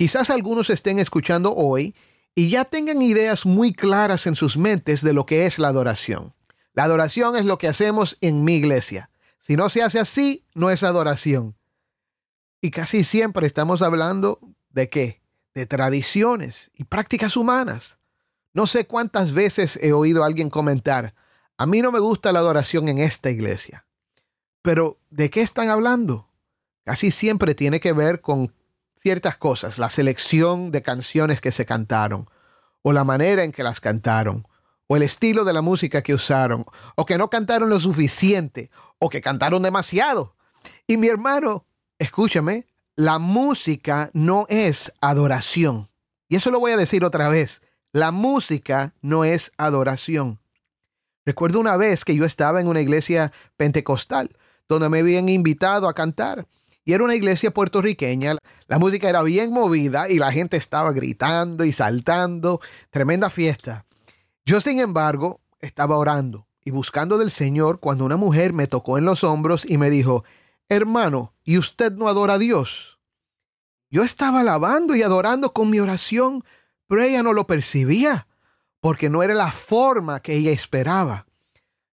Quizás 0.00 0.30
algunos 0.30 0.70
estén 0.70 0.98
escuchando 0.98 1.54
hoy 1.54 1.94
y 2.34 2.48
ya 2.48 2.64
tengan 2.64 3.02
ideas 3.02 3.44
muy 3.44 3.74
claras 3.74 4.26
en 4.26 4.34
sus 4.34 4.56
mentes 4.56 5.02
de 5.02 5.12
lo 5.12 5.26
que 5.26 5.44
es 5.44 5.58
la 5.58 5.68
adoración. 5.68 6.34
La 6.72 6.84
adoración 6.84 7.36
es 7.36 7.44
lo 7.44 7.58
que 7.58 7.68
hacemos 7.68 8.16
en 8.22 8.42
mi 8.42 8.54
iglesia. 8.54 9.10
Si 9.38 9.56
no 9.56 9.68
se 9.68 9.82
hace 9.82 9.98
así, 9.98 10.46
no 10.54 10.70
es 10.70 10.84
adoración. 10.84 11.54
Y 12.62 12.70
casi 12.70 13.04
siempre 13.04 13.46
estamos 13.46 13.82
hablando 13.82 14.40
de 14.70 14.88
qué? 14.88 15.20
De 15.52 15.66
tradiciones 15.66 16.70
y 16.72 16.84
prácticas 16.84 17.36
humanas. 17.36 17.98
No 18.54 18.66
sé 18.66 18.86
cuántas 18.86 19.32
veces 19.32 19.78
he 19.82 19.92
oído 19.92 20.24
a 20.24 20.28
alguien 20.28 20.48
comentar, 20.48 21.14
a 21.58 21.66
mí 21.66 21.82
no 21.82 21.92
me 21.92 21.98
gusta 21.98 22.32
la 22.32 22.38
adoración 22.38 22.88
en 22.88 23.00
esta 23.00 23.28
iglesia. 23.28 23.84
Pero, 24.62 24.98
¿de 25.10 25.28
qué 25.28 25.42
están 25.42 25.68
hablando? 25.68 26.30
Casi 26.84 27.10
siempre 27.10 27.54
tiene 27.54 27.80
que 27.80 27.92
ver 27.92 28.22
con 28.22 28.54
ciertas 29.00 29.38
cosas, 29.38 29.78
la 29.78 29.88
selección 29.88 30.70
de 30.70 30.82
canciones 30.82 31.40
que 31.40 31.52
se 31.52 31.64
cantaron, 31.64 32.28
o 32.82 32.92
la 32.92 33.02
manera 33.02 33.44
en 33.44 33.52
que 33.52 33.62
las 33.62 33.80
cantaron, 33.80 34.46
o 34.88 34.96
el 34.96 35.02
estilo 35.02 35.44
de 35.44 35.54
la 35.54 35.62
música 35.62 36.02
que 36.02 36.12
usaron, 36.12 36.66
o 36.96 37.06
que 37.06 37.16
no 37.16 37.30
cantaron 37.30 37.70
lo 37.70 37.80
suficiente, 37.80 38.70
o 38.98 39.08
que 39.08 39.22
cantaron 39.22 39.62
demasiado. 39.62 40.36
Y 40.86 40.98
mi 40.98 41.08
hermano, 41.08 41.64
escúchame, 41.98 42.66
la 42.94 43.18
música 43.18 44.10
no 44.12 44.44
es 44.50 44.92
adoración. 45.00 45.88
Y 46.28 46.36
eso 46.36 46.50
lo 46.50 46.60
voy 46.60 46.72
a 46.72 46.76
decir 46.76 47.02
otra 47.02 47.30
vez. 47.30 47.62
La 47.92 48.10
música 48.10 48.94
no 49.00 49.24
es 49.24 49.52
adoración. 49.56 50.38
Recuerdo 51.24 51.60
una 51.60 51.76
vez 51.76 52.04
que 52.04 52.14
yo 52.14 52.24
estaba 52.26 52.60
en 52.60 52.66
una 52.66 52.80
iglesia 52.82 53.32
pentecostal 53.56 54.36
donde 54.68 54.88
me 54.88 54.98
habían 54.98 55.28
invitado 55.28 55.88
a 55.88 55.94
cantar. 55.94 56.46
Y 56.84 56.92
era 56.92 57.04
una 57.04 57.14
iglesia 57.14 57.50
puertorriqueña. 57.50 58.36
La 58.66 58.78
música 58.78 59.08
era 59.08 59.22
bien 59.22 59.52
movida 59.52 60.08
y 60.08 60.18
la 60.18 60.32
gente 60.32 60.56
estaba 60.56 60.92
gritando 60.92 61.64
y 61.64 61.72
saltando. 61.72 62.60
Tremenda 62.90 63.30
fiesta. 63.30 63.84
Yo, 64.44 64.60
sin 64.60 64.80
embargo, 64.80 65.40
estaba 65.60 65.96
orando 65.96 66.46
y 66.64 66.70
buscando 66.70 67.18
del 67.18 67.30
Señor 67.30 67.80
cuando 67.80 68.04
una 68.04 68.16
mujer 68.16 68.52
me 68.52 68.66
tocó 68.66 68.98
en 68.98 69.04
los 69.04 69.24
hombros 69.24 69.68
y 69.68 69.78
me 69.78 69.90
dijo, 69.90 70.24
hermano, 70.68 71.34
¿y 71.44 71.58
usted 71.58 71.92
no 71.92 72.08
adora 72.08 72.34
a 72.34 72.38
Dios? 72.38 72.98
Yo 73.90 74.04
estaba 74.04 74.40
alabando 74.40 74.94
y 74.94 75.02
adorando 75.02 75.52
con 75.52 75.68
mi 75.68 75.80
oración, 75.80 76.44
pero 76.86 77.02
ella 77.02 77.22
no 77.22 77.32
lo 77.32 77.46
percibía, 77.46 78.28
porque 78.80 79.10
no 79.10 79.22
era 79.22 79.34
la 79.34 79.50
forma 79.50 80.20
que 80.20 80.36
ella 80.36 80.52
esperaba. 80.52 81.26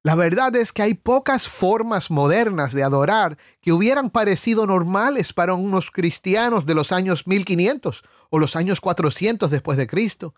La 0.06 0.14
verdad 0.14 0.54
es 0.54 0.70
que 0.70 0.82
hay 0.82 0.94
pocas 0.94 1.48
formas 1.48 2.12
modernas 2.12 2.72
de 2.72 2.84
adorar 2.84 3.36
que 3.60 3.72
hubieran 3.72 4.08
parecido 4.08 4.64
normales 4.64 5.32
para 5.32 5.54
unos 5.54 5.90
cristianos 5.90 6.64
de 6.64 6.74
los 6.74 6.92
años 6.92 7.26
1500 7.26 8.04
o 8.30 8.38
los 8.38 8.54
años 8.54 8.80
400 8.80 9.50
después 9.50 9.76
de 9.76 9.88
Cristo 9.88 10.32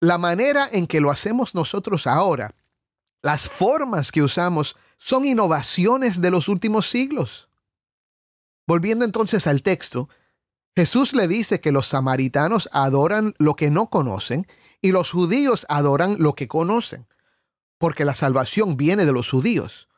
la 0.00 0.16
manera 0.16 0.66
en 0.72 0.86
que 0.86 1.02
lo 1.02 1.10
hacemos 1.10 1.54
nosotros 1.54 2.06
ahora, 2.06 2.54
las 3.20 3.46
formas 3.46 4.10
que 4.10 4.22
usamos, 4.22 4.74
son 4.96 5.26
innovaciones 5.26 6.22
de 6.22 6.30
los 6.30 6.48
últimos 6.48 6.88
siglos. 6.88 7.50
Volviendo 8.66 9.04
entonces 9.04 9.46
al 9.46 9.60
texto, 9.60 10.08
Jesús 10.74 11.12
le 11.12 11.28
dice 11.28 11.60
que 11.60 11.72
los 11.72 11.88
samaritanos 11.88 12.70
adoran 12.72 13.34
lo 13.36 13.54
que 13.54 13.70
no 13.70 13.90
conocen 13.90 14.46
y 14.80 14.92
los 14.92 15.10
judíos 15.10 15.66
adoran 15.68 16.16
lo 16.18 16.34
que 16.34 16.48
conocen, 16.48 17.06
porque 17.84 18.06
la 18.06 18.14
salvación 18.14 18.78
viene 18.78 19.04
de 19.04 19.12
los 19.12 19.28
judíos. 19.28 19.90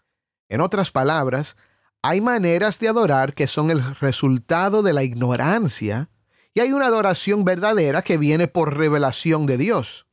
En 0.48 0.60
otras 0.60 0.90
palabras, 0.90 1.56
hay 2.02 2.20
maneras 2.20 2.80
de 2.80 2.88
adorar 2.88 3.32
que 3.32 3.46
son 3.46 3.70
el 3.70 3.80
resultado 4.00 4.82
de 4.82 4.92
la 4.92 5.04
ignorancia 5.04 6.10
y 6.52 6.58
hay 6.58 6.72
una 6.72 6.86
adoración 6.86 7.44
verdadera 7.44 8.02
que 8.02 8.18
viene 8.18 8.48
por 8.48 8.76
revelación 8.76 9.46
de 9.46 9.56
Dios. 9.56 10.08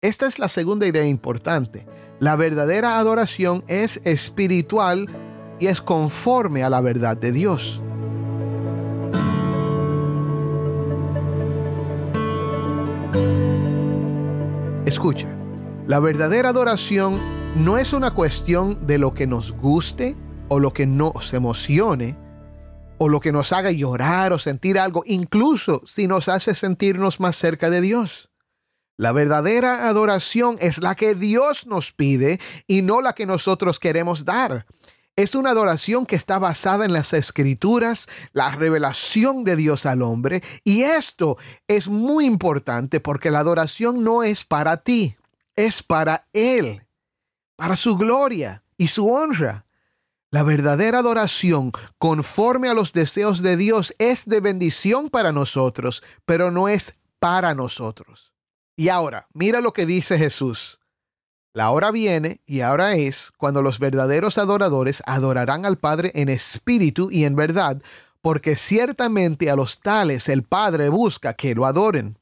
Esta 0.00 0.28
es 0.28 0.38
la 0.38 0.46
segunda 0.46 0.86
idea 0.86 1.04
importante. 1.04 1.88
La 2.20 2.36
verdadera 2.36 2.96
adoración 2.98 3.64
es 3.66 4.00
espiritual 4.04 5.08
y 5.58 5.66
es 5.66 5.82
conforme 5.82 6.62
a 6.62 6.70
la 6.70 6.80
verdad 6.80 7.16
de 7.16 7.32
Dios. 7.32 7.82
Escucha, 14.86 15.41
la 15.86 15.98
verdadera 15.98 16.50
adoración 16.50 17.20
no 17.56 17.76
es 17.76 17.92
una 17.92 18.12
cuestión 18.12 18.86
de 18.86 18.98
lo 18.98 19.14
que 19.14 19.26
nos 19.26 19.52
guste 19.52 20.16
o 20.48 20.60
lo 20.60 20.72
que 20.72 20.86
nos 20.86 21.34
emocione, 21.34 22.16
o 22.98 23.08
lo 23.08 23.18
que 23.18 23.32
nos 23.32 23.52
haga 23.52 23.72
llorar 23.72 24.32
o 24.32 24.38
sentir 24.38 24.78
algo, 24.78 25.02
incluso 25.06 25.82
si 25.84 26.06
nos 26.06 26.28
hace 26.28 26.54
sentirnos 26.54 27.18
más 27.18 27.34
cerca 27.34 27.68
de 27.68 27.80
Dios. 27.80 28.30
La 28.96 29.10
verdadera 29.10 29.88
adoración 29.88 30.56
es 30.60 30.78
la 30.78 30.94
que 30.94 31.16
Dios 31.16 31.66
nos 31.66 31.92
pide 31.92 32.38
y 32.68 32.82
no 32.82 33.00
la 33.00 33.14
que 33.14 33.26
nosotros 33.26 33.80
queremos 33.80 34.24
dar. 34.24 34.66
Es 35.16 35.34
una 35.34 35.50
adoración 35.50 36.06
que 36.06 36.14
está 36.14 36.38
basada 36.38 36.84
en 36.84 36.92
las 36.92 37.12
escrituras, 37.12 38.08
la 38.32 38.52
revelación 38.52 39.42
de 39.42 39.56
Dios 39.56 39.84
al 39.84 40.02
hombre. 40.02 40.42
Y 40.62 40.82
esto 40.82 41.38
es 41.66 41.88
muy 41.88 42.24
importante 42.24 43.00
porque 43.00 43.32
la 43.32 43.40
adoración 43.40 44.04
no 44.04 44.22
es 44.22 44.44
para 44.44 44.76
ti, 44.76 45.16
es 45.56 45.82
para 45.82 46.28
Él, 46.32 46.86
para 47.56 47.76
su 47.76 47.96
gloria 47.96 48.64
y 48.76 48.88
su 48.88 49.08
honra. 49.08 49.66
La 50.30 50.42
verdadera 50.44 51.00
adoración 51.00 51.72
conforme 51.98 52.68
a 52.68 52.74
los 52.74 52.92
deseos 52.92 53.42
de 53.42 53.56
Dios 53.56 53.94
es 53.98 54.24
de 54.24 54.40
bendición 54.40 55.10
para 55.10 55.30
nosotros, 55.30 56.02
pero 56.24 56.50
no 56.50 56.68
es 56.68 56.96
para 57.18 57.54
nosotros. 57.54 58.32
Y 58.76 58.88
ahora, 58.88 59.28
mira 59.34 59.60
lo 59.60 59.72
que 59.72 59.84
dice 59.84 60.18
Jesús. 60.18 60.80
La 61.54 61.70
hora 61.70 61.90
viene 61.90 62.40
y 62.46 62.62
ahora 62.62 62.96
es 62.96 63.30
cuando 63.36 63.60
los 63.60 63.78
verdaderos 63.78 64.38
adoradores 64.38 65.02
adorarán 65.04 65.66
al 65.66 65.76
Padre 65.76 66.10
en 66.14 66.30
espíritu 66.30 67.10
y 67.10 67.24
en 67.24 67.36
verdad, 67.36 67.82
porque 68.22 68.56
ciertamente 68.56 69.50
a 69.50 69.56
los 69.56 69.80
tales 69.80 70.30
el 70.30 70.44
Padre 70.44 70.88
busca 70.88 71.34
que 71.34 71.54
lo 71.54 71.66
adoren. 71.66 72.18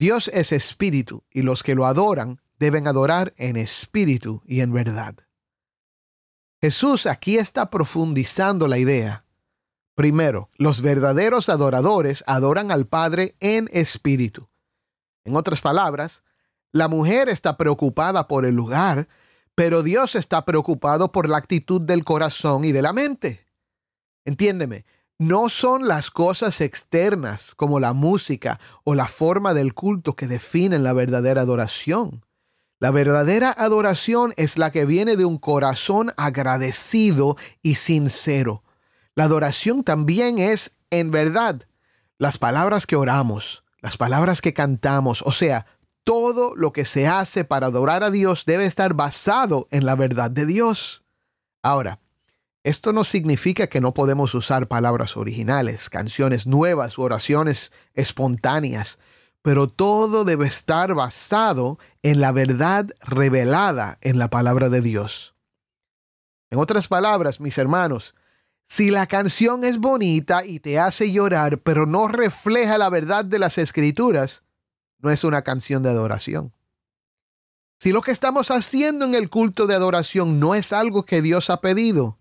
Dios 0.00 0.28
es 0.32 0.52
espíritu 0.52 1.24
y 1.30 1.42
los 1.42 1.62
que 1.62 1.74
lo 1.74 1.84
adoran 1.84 2.40
deben 2.58 2.88
adorar 2.88 3.34
en 3.36 3.56
espíritu 3.56 4.40
y 4.46 4.62
en 4.62 4.72
verdad. 4.72 5.14
Jesús 6.62 7.04
aquí 7.04 7.36
está 7.36 7.68
profundizando 7.68 8.66
la 8.66 8.78
idea. 8.78 9.26
Primero, 9.94 10.48
los 10.56 10.80
verdaderos 10.80 11.50
adoradores 11.50 12.24
adoran 12.26 12.72
al 12.72 12.86
Padre 12.86 13.36
en 13.40 13.68
espíritu. 13.72 14.48
En 15.26 15.36
otras 15.36 15.60
palabras, 15.60 16.22
la 16.72 16.88
mujer 16.88 17.28
está 17.28 17.58
preocupada 17.58 18.26
por 18.26 18.46
el 18.46 18.54
lugar, 18.54 19.06
pero 19.54 19.82
Dios 19.82 20.14
está 20.14 20.46
preocupado 20.46 21.12
por 21.12 21.28
la 21.28 21.36
actitud 21.36 21.82
del 21.82 22.04
corazón 22.04 22.64
y 22.64 22.72
de 22.72 22.80
la 22.80 22.94
mente. 22.94 23.46
Entiéndeme, 24.24 24.86
no 25.20 25.50
son 25.50 25.86
las 25.86 26.10
cosas 26.10 26.62
externas 26.62 27.54
como 27.54 27.78
la 27.78 27.92
música 27.92 28.58
o 28.84 28.94
la 28.94 29.06
forma 29.06 29.52
del 29.52 29.74
culto 29.74 30.16
que 30.16 30.26
definen 30.26 30.82
la 30.82 30.94
verdadera 30.94 31.42
adoración. 31.42 32.24
La 32.78 32.90
verdadera 32.90 33.54
adoración 33.54 34.32
es 34.38 34.56
la 34.56 34.70
que 34.70 34.86
viene 34.86 35.16
de 35.16 35.26
un 35.26 35.36
corazón 35.36 36.10
agradecido 36.16 37.36
y 37.62 37.74
sincero. 37.74 38.64
La 39.14 39.24
adoración 39.24 39.84
también 39.84 40.38
es, 40.38 40.78
en 40.88 41.10
verdad, 41.10 41.66
las 42.16 42.38
palabras 42.38 42.86
que 42.86 42.96
oramos, 42.96 43.62
las 43.82 43.98
palabras 43.98 44.40
que 44.40 44.54
cantamos, 44.54 45.20
o 45.20 45.32
sea, 45.32 45.66
todo 46.02 46.56
lo 46.56 46.72
que 46.72 46.86
se 46.86 47.08
hace 47.08 47.44
para 47.44 47.66
adorar 47.66 48.04
a 48.04 48.10
Dios 48.10 48.46
debe 48.46 48.64
estar 48.64 48.94
basado 48.94 49.68
en 49.70 49.84
la 49.84 49.96
verdad 49.96 50.30
de 50.30 50.46
Dios. 50.46 51.04
Ahora, 51.62 52.00
esto 52.62 52.92
no 52.92 53.04
significa 53.04 53.68
que 53.68 53.80
no 53.80 53.94
podemos 53.94 54.34
usar 54.34 54.68
palabras 54.68 55.16
originales, 55.16 55.88
canciones 55.90 56.46
nuevas 56.46 56.98
u 56.98 57.02
oraciones 57.02 57.72
espontáneas 57.94 58.98
pero 59.42 59.68
todo 59.68 60.24
debe 60.24 60.46
estar 60.46 60.94
basado 60.94 61.78
en 62.02 62.20
la 62.20 62.32
verdad 62.32 62.86
revelada 63.00 63.98
en 64.02 64.18
la 64.18 64.28
palabra 64.28 64.68
de 64.68 64.82
Dios. 64.82 65.34
En 66.50 66.58
otras 66.58 66.88
palabras, 66.88 67.40
mis 67.40 67.56
hermanos, 67.58 68.14
si 68.66 68.90
la 68.90 69.06
canción 69.06 69.64
es 69.64 69.78
bonita 69.78 70.44
y 70.44 70.60
te 70.60 70.78
hace 70.78 71.10
llorar, 71.10 71.58
pero 71.60 71.86
no 71.86 72.08
refleja 72.08 72.76
la 72.76 72.88
verdad 72.90 73.24
de 73.24 73.38
las 73.38 73.56
escrituras, 73.58 74.42
no 74.98 75.10
es 75.10 75.24
una 75.24 75.42
canción 75.42 75.82
de 75.82 75.90
adoración. 75.90 76.52
Si 77.78 77.92
lo 77.92 78.02
que 78.02 78.10
estamos 78.10 78.50
haciendo 78.50 79.06
en 79.06 79.14
el 79.14 79.30
culto 79.30 79.66
de 79.66 79.74
adoración 79.74 80.38
no 80.38 80.54
es 80.54 80.72
algo 80.72 81.04
que 81.04 81.22
Dios 81.22 81.48
ha 81.48 81.62
pedido, 81.62 82.18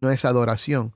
no 0.00 0.10
es 0.10 0.24
adoración. 0.24 0.94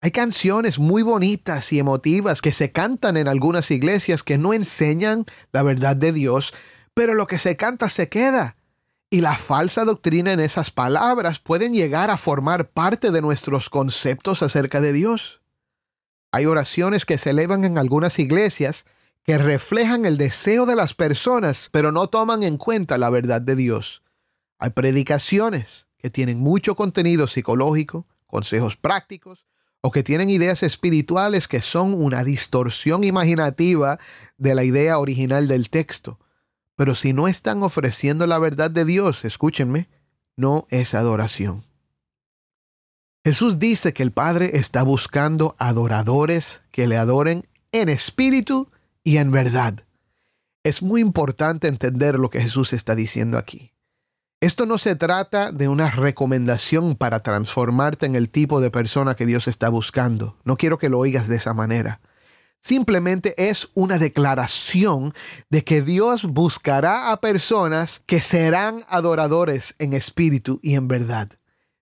Hay 0.00 0.12
canciones 0.12 0.78
muy 0.78 1.02
bonitas 1.02 1.72
y 1.72 1.80
emotivas 1.80 2.40
que 2.40 2.52
se 2.52 2.70
cantan 2.70 3.16
en 3.16 3.26
algunas 3.26 3.70
iglesias 3.72 4.22
que 4.22 4.38
no 4.38 4.52
enseñan 4.52 5.26
la 5.50 5.64
verdad 5.64 5.96
de 5.96 6.12
Dios, 6.12 6.54
pero 6.94 7.14
lo 7.14 7.26
que 7.26 7.38
se 7.38 7.56
canta 7.56 7.88
se 7.88 8.08
queda. 8.08 8.56
Y 9.10 9.22
la 9.22 9.36
falsa 9.36 9.84
doctrina 9.84 10.32
en 10.32 10.40
esas 10.40 10.70
palabras 10.70 11.40
pueden 11.40 11.72
llegar 11.72 12.10
a 12.10 12.16
formar 12.16 12.68
parte 12.68 13.10
de 13.10 13.22
nuestros 13.22 13.70
conceptos 13.70 14.42
acerca 14.42 14.80
de 14.80 14.92
Dios. 14.92 15.40
Hay 16.30 16.46
oraciones 16.46 17.04
que 17.04 17.18
se 17.18 17.30
elevan 17.30 17.64
en 17.64 17.78
algunas 17.78 18.18
iglesias 18.18 18.84
que 19.24 19.38
reflejan 19.38 20.06
el 20.06 20.16
deseo 20.16 20.64
de 20.64 20.76
las 20.76 20.94
personas, 20.94 21.70
pero 21.72 21.90
no 21.90 22.06
toman 22.08 22.42
en 22.44 22.56
cuenta 22.56 22.98
la 22.98 23.10
verdad 23.10 23.40
de 23.40 23.56
Dios. 23.56 24.02
Hay 24.58 24.70
predicaciones 24.70 25.87
que 25.98 26.10
tienen 26.10 26.38
mucho 26.38 26.74
contenido 26.74 27.26
psicológico, 27.26 28.06
consejos 28.26 28.76
prácticos, 28.76 29.46
o 29.80 29.90
que 29.90 30.02
tienen 30.02 30.30
ideas 30.30 30.62
espirituales 30.62 31.46
que 31.46 31.60
son 31.60 31.94
una 31.94 32.24
distorsión 32.24 33.04
imaginativa 33.04 33.98
de 34.36 34.54
la 34.54 34.64
idea 34.64 34.98
original 34.98 35.46
del 35.46 35.70
texto. 35.70 36.18
Pero 36.76 36.94
si 36.94 37.12
no 37.12 37.28
están 37.28 37.62
ofreciendo 37.62 38.26
la 38.26 38.38
verdad 38.38 38.70
de 38.70 38.84
Dios, 38.84 39.24
escúchenme, 39.24 39.88
no 40.36 40.66
es 40.70 40.94
adoración. 40.94 41.64
Jesús 43.24 43.58
dice 43.58 43.92
que 43.92 44.02
el 44.02 44.12
Padre 44.12 44.52
está 44.54 44.82
buscando 44.82 45.54
adoradores 45.58 46.62
que 46.70 46.86
le 46.86 46.96
adoren 46.96 47.46
en 47.72 47.88
espíritu 47.88 48.70
y 49.04 49.18
en 49.18 49.30
verdad. 49.30 49.84
Es 50.62 50.82
muy 50.82 51.00
importante 51.00 51.68
entender 51.68 52.18
lo 52.18 52.30
que 52.30 52.40
Jesús 52.40 52.72
está 52.72 52.94
diciendo 52.94 53.38
aquí. 53.38 53.72
Esto 54.40 54.66
no 54.66 54.78
se 54.78 54.94
trata 54.94 55.50
de 55.50 55.66
una 55.66 55.90
recomendación 55.90 56.94
para 56.94 57.24
transformarte 57.24 58.06
en 58.06 58.14
el 58.14 58.30
tipo 58.30 58.60
de 58.60 58.70
persona 58.70 59.16
que 59.16 59.26
Dios 59.26 59.48
está 59.48 59.68
buscando. 59.68 60.36
No 60.44 60.56
quiero 60.56 60.78
que 60.78 60.88
lo 60.88 61.00
oigas 61.00 61.26
de 61.26 61.34
esa 61.34 61.54
manera. 61.54 62.00
Simplemente 62.60 63.34
es 63.36 63.68
una 63.74 63.98
declaración 63.98 65.12
de 65.50 65.64
que 65.64 65.82
Dios 65.82 66.26
buscará 66.26 67.10
a 67.10 67.20
personas 67.20 68.00
que 68.06 68.20
serán 68.20 68.84
adoradores 68.88 69.74
en 69.80 69.92
espíritu 69.92 70.60
y 70.62 70.76
en 70.76 70.86
verdad. 70.86 71.30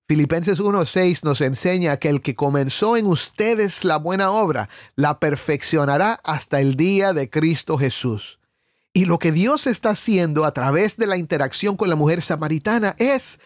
Filipenses 0.09 0.59
1.6 0.59 1.25
nos 1.25 1.43
enseña 1.43 1.99
que 1.99 2.09
el 2.09 2.23
que 2.23 2.35
comenzó 2.35 2.97
en 2.97 3.05
ustedes 3.05 3.85
la 3.85 3.99
buena 3.99 4.31
obra, 4.31 4.71
la 4.95 5.21
perfeccionará 5.21 6.21
hasta 6.25 6.63
el 6.63 6.77
día 6.77 7.13
de 7.13 7.29
Cristo 7.29 7.77
Jesús. 7.77 8.39
Y 8.97 9.05
lo 9.05 9.19
que 9.19 9.31
Dios 9.31 9.67
está 9.67 9.91
haciendo 9.91 10.47
a 10.47 10.55
través 10.55 10.97
de 10.97 11.07
la 11.07 11.19
interacción 11.19 11.77
con 11.77 11.91
la 11.91 11.97
mujer 11.97 12.23
samaritana 12.23 12.97
es 12.99 13.41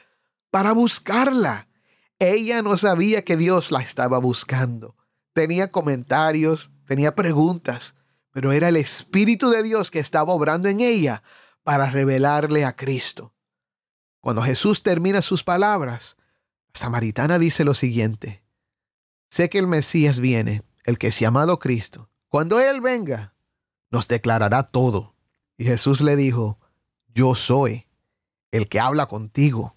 para 0.53 0.71
buscarla. 0.71 1.67
Ella 2.21 2.63
no 2.63 2.79
sabía 2.79 3.25
que 3.25 3.37
Dios 3.37 3.73
la 3.73 3.81
estaba 3.81 4.21
buscando. 4.21 4.95
Tenía 5.33 5.69
comentarios, 5.69 6.71
tenía 6.87 7.17
preguntas, 7.17 7.97
pero 8.31 8.53
era 8.53 8.69
el 8.69 8.77
Espíritu 8.77 9.51
de 9.51 9.65
Dios 9.65 9.91
que 9.91 9.99
estaba 9.99 10.33
obrando 10.33 10.69
en 10.69 10.81
ella 10.81 11.25
para 11.65 11.91
revelarle 11.91 12.65
a 12.65 12.77
Cristo. 12.77 13.35
Cuando 14.21 14.43
Jesús 14.43 14.85
termina 14.85 15.21
sus 15.21 15.43
palabras, 15.43 16.17
la 16.73 16.79
samaritana 16.79 17.41
dice 17.41 17.65
lo 17.65 17.75
siguiente, 17.75 18.45
sé 19.29 19.51
que 19.51 19.59
el 19.59 19.67
Mesías 19.67 20.21
viene, 20.21 20.63
el 20.85 20.97
que 20.97 21.09
es 21.09 21.19
llamado 21.19 21.59
Cristo. 21.59 22.09
Cuando 22.29 22.61
Él 22.61 22.81
venga, 22.81 23.35
nos 23.91 24.07
declarará 24.07 24.63
todo. 24.63 25.17
Y 25.61 25.67
Jesús 25.67 26.01
le 26.01 26.17
dijo, 26.17 26.59
yo 27.15 27.35
soy 27.35 27.87
el 28.51 28.67
que 28.67 28.81
habla 28.81 29.05
contigo. 29.05 29.77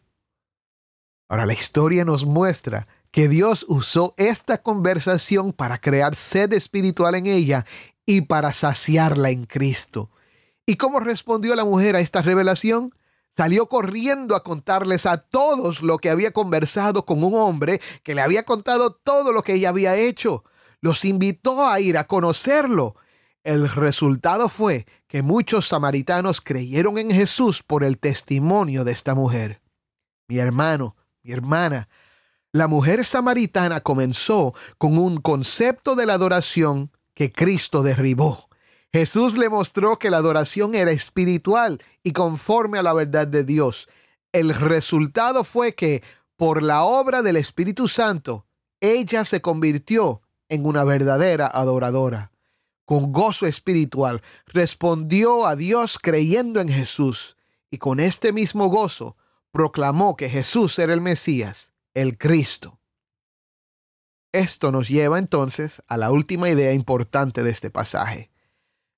Ahora 1.27 1.45
la 1.45 1.51
historia 1.51 2.05
nos 2.05 2.23
muestra 2.23 2.87
que 3.11 3.27
Dios 3.27 3.65
usó 3.67 4.13
esta 4.15 4.61
conversación 4.61 5.51
para 5.51 5.81
crear 5.81 6.15
sed 6.15 6.53
espiritual 6.53 7.15
en 7.15 7.25
ella 7.25 7.65
y 8.05 8.21
para 8.21 8.53
saciarla 8.53 9.31
en 9.31 9.43
Cristo. 9.43 10.09
¿Y 10.65 10.77
cómo 10.77 11.01
respondió 11.01 11.53
la 11.53 11.65
mujer 11.65 11.97
a 11.97 11.99
esta 11.99 12.21
revelación? 12.21 12.95
Salió 13.29 13.67
corriendo 13.67 14.37
a 14.37 14.43
contarles 14.43 15.05
a 15.05 15.17
todos 15.17 15.81
lo 15.81 15.97
que 15.97 16.09
había 16.09 16.31
conversado 16.31 17.05
con 17.05 17.25
un 17.25 17.35
hombre 17.35 17.81
que 18.03 18.15
le 18.15 18.21
había 18.21 18.43
contado 18.43 18.93
todo 18.93 19.33
lo 19.33 19.43
que 19.43 19.55
ella 19.55 19.67
había 19.67 19.97
hecho. 19.97 20.45
Los 20.79 21.03
invitó 21.03 21.67
a 21.67 21.81
ir 21.81 21.97
a 21.97 22.07
conocerlo 22.07 22.95
el 23.43 23.69
resultado 23.69 24.47
fue 24.47 24.85
que 25.07 25.21
muchos 25.21 25.67
samaritanos 25.67 26.39
creyeron 26.41 26.97
en 26.97 27.11
Jesús 27.11 27.61
por 27.61 27.83
el 27.83 27.97
testimonio 27.97 28.85
de 28.85 28.93
esta 28.93 29.15
mujer. 29.15 29.61
Mi 30.29 30.37
hermano, 30.37 30.95
mi 31.23 31.33
hermana, 31.33 31.89
la 32.53 32.67
mujer 32.67 33.03
samaritana 33.03 33.81
comenzó 33.81 34.53
con 34.77 34.97
un 34.97 35.17
concepto 35.17 35.95
de 35.95 36.05
la 36.05 36.13
adoración 36.13 36.91
que 37.13 37.31
Cristo 37.31 37.83
derribó. 37.83 38.47
Jesús 38.93 39.37
le 39.37 39.49
mostró 39.49 39.97
que 39.97 40.09
la 40.09 40.17
adoración 40.17 40.75
era 40.75 40.91
espiritual 40.91 41.83
y 42.03 42.13
conforme 42.13 42.77
a 42.77 42.83
la 42.83 42.93
verdad 42.93 43.27
de 43.27 43.43
Dios. 43.43 43.89
El 44.31 44.53
resultado 44.53 45.43
fue 45.43 45.73
que, 45.73 46.03
por 46.37 46.63
la 46.63 46.83
obra 46.83 47.23
del 47.23 47.35
Espíritu 47.35 47.87
Santo, 47.87 48.45
ella 48.79 49.25
se 49.25 49.41
convirtió 49.41 50.21
en 50.47 50.65
una 50.65 50.83
verdadera 50.83 51.47
adoradora 51.47 52.32
con 52.85 53.11
gozo 53.11 53.45
espiritual, 53.45 54.21
respondió 54.47 55.45
a 55.47 55.55
Dios 55.55 55.97
creyendo 56.01 56.59
en 56.59 56.69
Jesús 56.69 57.37
y 57.71 57.77
con 57.77 57.99
este 57.99 58.33
mismo 58.33 58.67
gozo 58.67 59.17
proclamó 59.51 60.15
que 60.15 60.29
Jesús 60.29 60.77
era 60.79 60.93
el 60.93 61.01
Mesías, 61.01 61.73
el 61.93 62.17
Cristo. 62.17 62.79
Esto 64.31 64.71
nos 64.71 64.89
lleva 64.89 65.19
entonces 65.19 65.83
a 65.87 65.97
la 65.97 66.11
última 66.11 66.49
idea 66.49 66.73
importante 66.73 67.43
de 67.43 67.51
este 67.51 67.69
pasaje. 67.69 68.31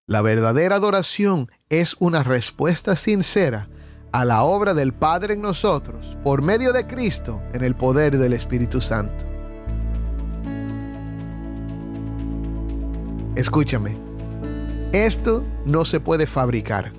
La 0.08 0.22
verdadera 0.22 0.76
adoración 0.76 1.52
es 1.70 1.96
una 2.00 2.24
respuesta 2.24 2.96
sincera 2.96 3.70
a 4.14 4.24
la 4.24 4.44
obra 4.44 4.74
del 4.74 4.94
Padre 4.94 5.34
en 5.34 5.42
nosotros 5.42 6.18
por 6.24 6.42
medio 6.42 6.72
de 6.72 6.88
Cristo 6.88 7.42
en 7.54 7.64
el 7.64 7.76
poder 7.76 8.18
del 8.18 8.32
Espíritu 8.32 8.80
Santo. 8.80 9.35
Escúchame, 13.36 13.98
esto 14.94 15.44
no 15.66 15.84
se 15.84 16.00
puede 16.00 16.26
fabricar. 16.26 16.94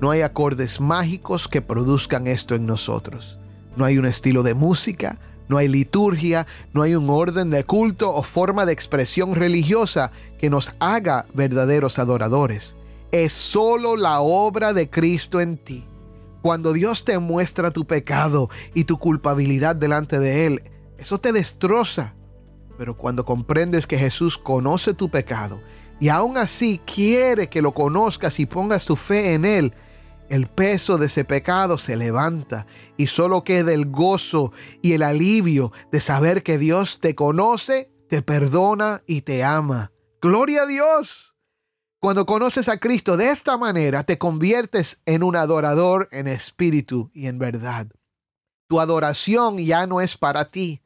No 0.00 0.10
hay 0.10 0.22
acordes 0.22 0.80
mágicos 0.80 1.46
que 1.46 1.62
produzcan 1.62 2.26
esto 2.26 2.56
en 2.56 2.66
nosotros. 2.66 3.38
No 3.76 3.84
hay 3.84 3.98
un 3.98 4.04
estilo 4.04 4.42
de 4.42 4.54
música, 4.54 5.20
no 5.48 5.56
hay 5.56 5.68
liturgia, 5.68 6.48
no 6.72 6.82
hay 6.82 6.96
un 6.96 7.08
orden 7.08 7.50
de 7.50 7.62
culto 7.62 8.12
o 8.12 8.24
forma 8.24 8.66
de 8.66 8.72
expresión 8.72 9.36
religiosa 9.36 10.10
que 10.40 10.50
nos 10.50 10.74
haga 10.80 11.26
verdaderos 11.34 12.00
adoradores. 12.00 12.74
es 13.10 13.32
solo 13.32 13.96
la 13.96 14.20
obra 14.20 14.72
de 14.72 14.90
Cristo 14.90 15.40
en 15.40 15.56
ti. 15.56 15.86
Cuando 16.42 16.72
Dios 16.72 17.04
te 17.04 17.18
muestra 17.18 17.70
tu 17.70 17.86
pecado 17.86 18.50
y 18.74 18.84
tu 18.84 18.98
culpabilidad 18.98 19.76
delante 19.76 20.18
de 20.18 20.46
Él, 20.46 20.62
eso 20.98 21.18
te 21.18 21.32
destroza. 21.32 22.14
Pero 22.78 22.96
cuando 22.96 23.24
comprendes 23.24 23.86
que 23.88 23.98
Jesús 23.98 24.38
conoce 24.38 24.94
tu 24.94 25.10
pecado 25.10 25.60
y 26.00 26.08
aún 26.08 26.38
así 26.38 26.80
quiere 26.86 27.48
que 27.50 27.60
lo 27.60 27.72
conozcas 27.72 28.38
y 28.38 28.46
pongas 28.46 28.84
tu 28.84 28.94
fe 28.94 29.34
en 29.34 29.44
Él, 29.44 29.74
el 30.28 30.46
peso 30.46 30.96
de 30.96 31.06
ese 31.06 31.24
pecado 31.24 31.76
se 31.76 31.96
levanta 31.96 32.66
y 32.96 33.08
solo 33.08 33.42
queda 33.42 33.72
el 33.72 33.90
gozo 33.90 34.52
y 34.80 34.92
el 34.92 35.02
alivio 35.02 35.72
de 35.90 36.00
saber 36.00 36.44
que 36.44 36.56
Dios 36.56 37.00
te 37.00 37.16
conoce, 37.16 37.90
te 38.08 38.22
perdona 38.22 39.02
y 39.06 39.22
te 39.22 39.42
ama. 39.42 39.90
Gloria 40.22 40.62
a 40.62 40.66
Dios. 40.66 41.34
Cuando 42.00 42.26
conoces 42.26 42.68
a 42.68 42.78
Cristo 42.78 43.16
de 43.16 43.30
esta 43.30 43.56
manera, 43.56 44.04
te 44.04 44.18
conviertes 44.18 45.02
en 45.04 45.24
un 45.24 45.34
adorador 45.34 46.08
en 46.12 46.28
espíritu 46.28 47.10
y 47.12 47.26
en 47.26 47.40
verdad. 47.40 47.88
Tu 48.68 48.78
adoración 48.78 49.58
ya 49.58 49.88
no 49.88 50.00
es 50.00 50.16
para 50.16 50.44
ti, 50.44 50.80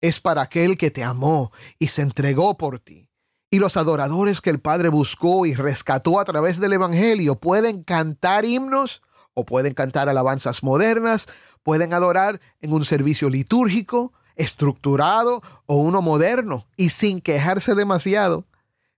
es 0.00 0.20
para 0.20 0.42
aquel 0.42 0.76
que 0.76 0.90
te 0.90 1.04
amó 1.04 1.52
y 1.78 1.88
se 1.88 2.02
entregó 2.02 2.56
por 2.56 2.78
ti. 2.78 3.08
Y 3.50 3.60
los 3.60 3.76
adoradores 3.76 4.40
que 4.40 4.50
el 4.50 4.60
Padre 4.60 4.90
buscó 4.90 5.46
y 5.46 5.54
rescató 5.54 6.20
a 6.20 6.24
través 6.24 6.60
del 6.60 6.74
Evangelio 6.74 7.36
pueden 7.36 7.82
cantar 7.82 8.44
himnos 8.44 9.02
o 9.32 9.46
pueden 9.46 9.72
cantar 9.72 10.08
alabanzas 10.08 10.62
modernas, 10.62 11.28
pueden 11.62 11.94
adorar 11.94 12.40
en 12.60 12.72
un 12.72 12.84
servicio 12.84 13.30
litúrgico, 13.30 14.12
estructurado 14.36 15.42
o 15.66 15.76
uno 15.76 16.02
moderno 16.02 16.66
y 16.76 16.90
sin 16.90 17.20
quejarse 17.20 17.74
demasiado. 17.74 18.46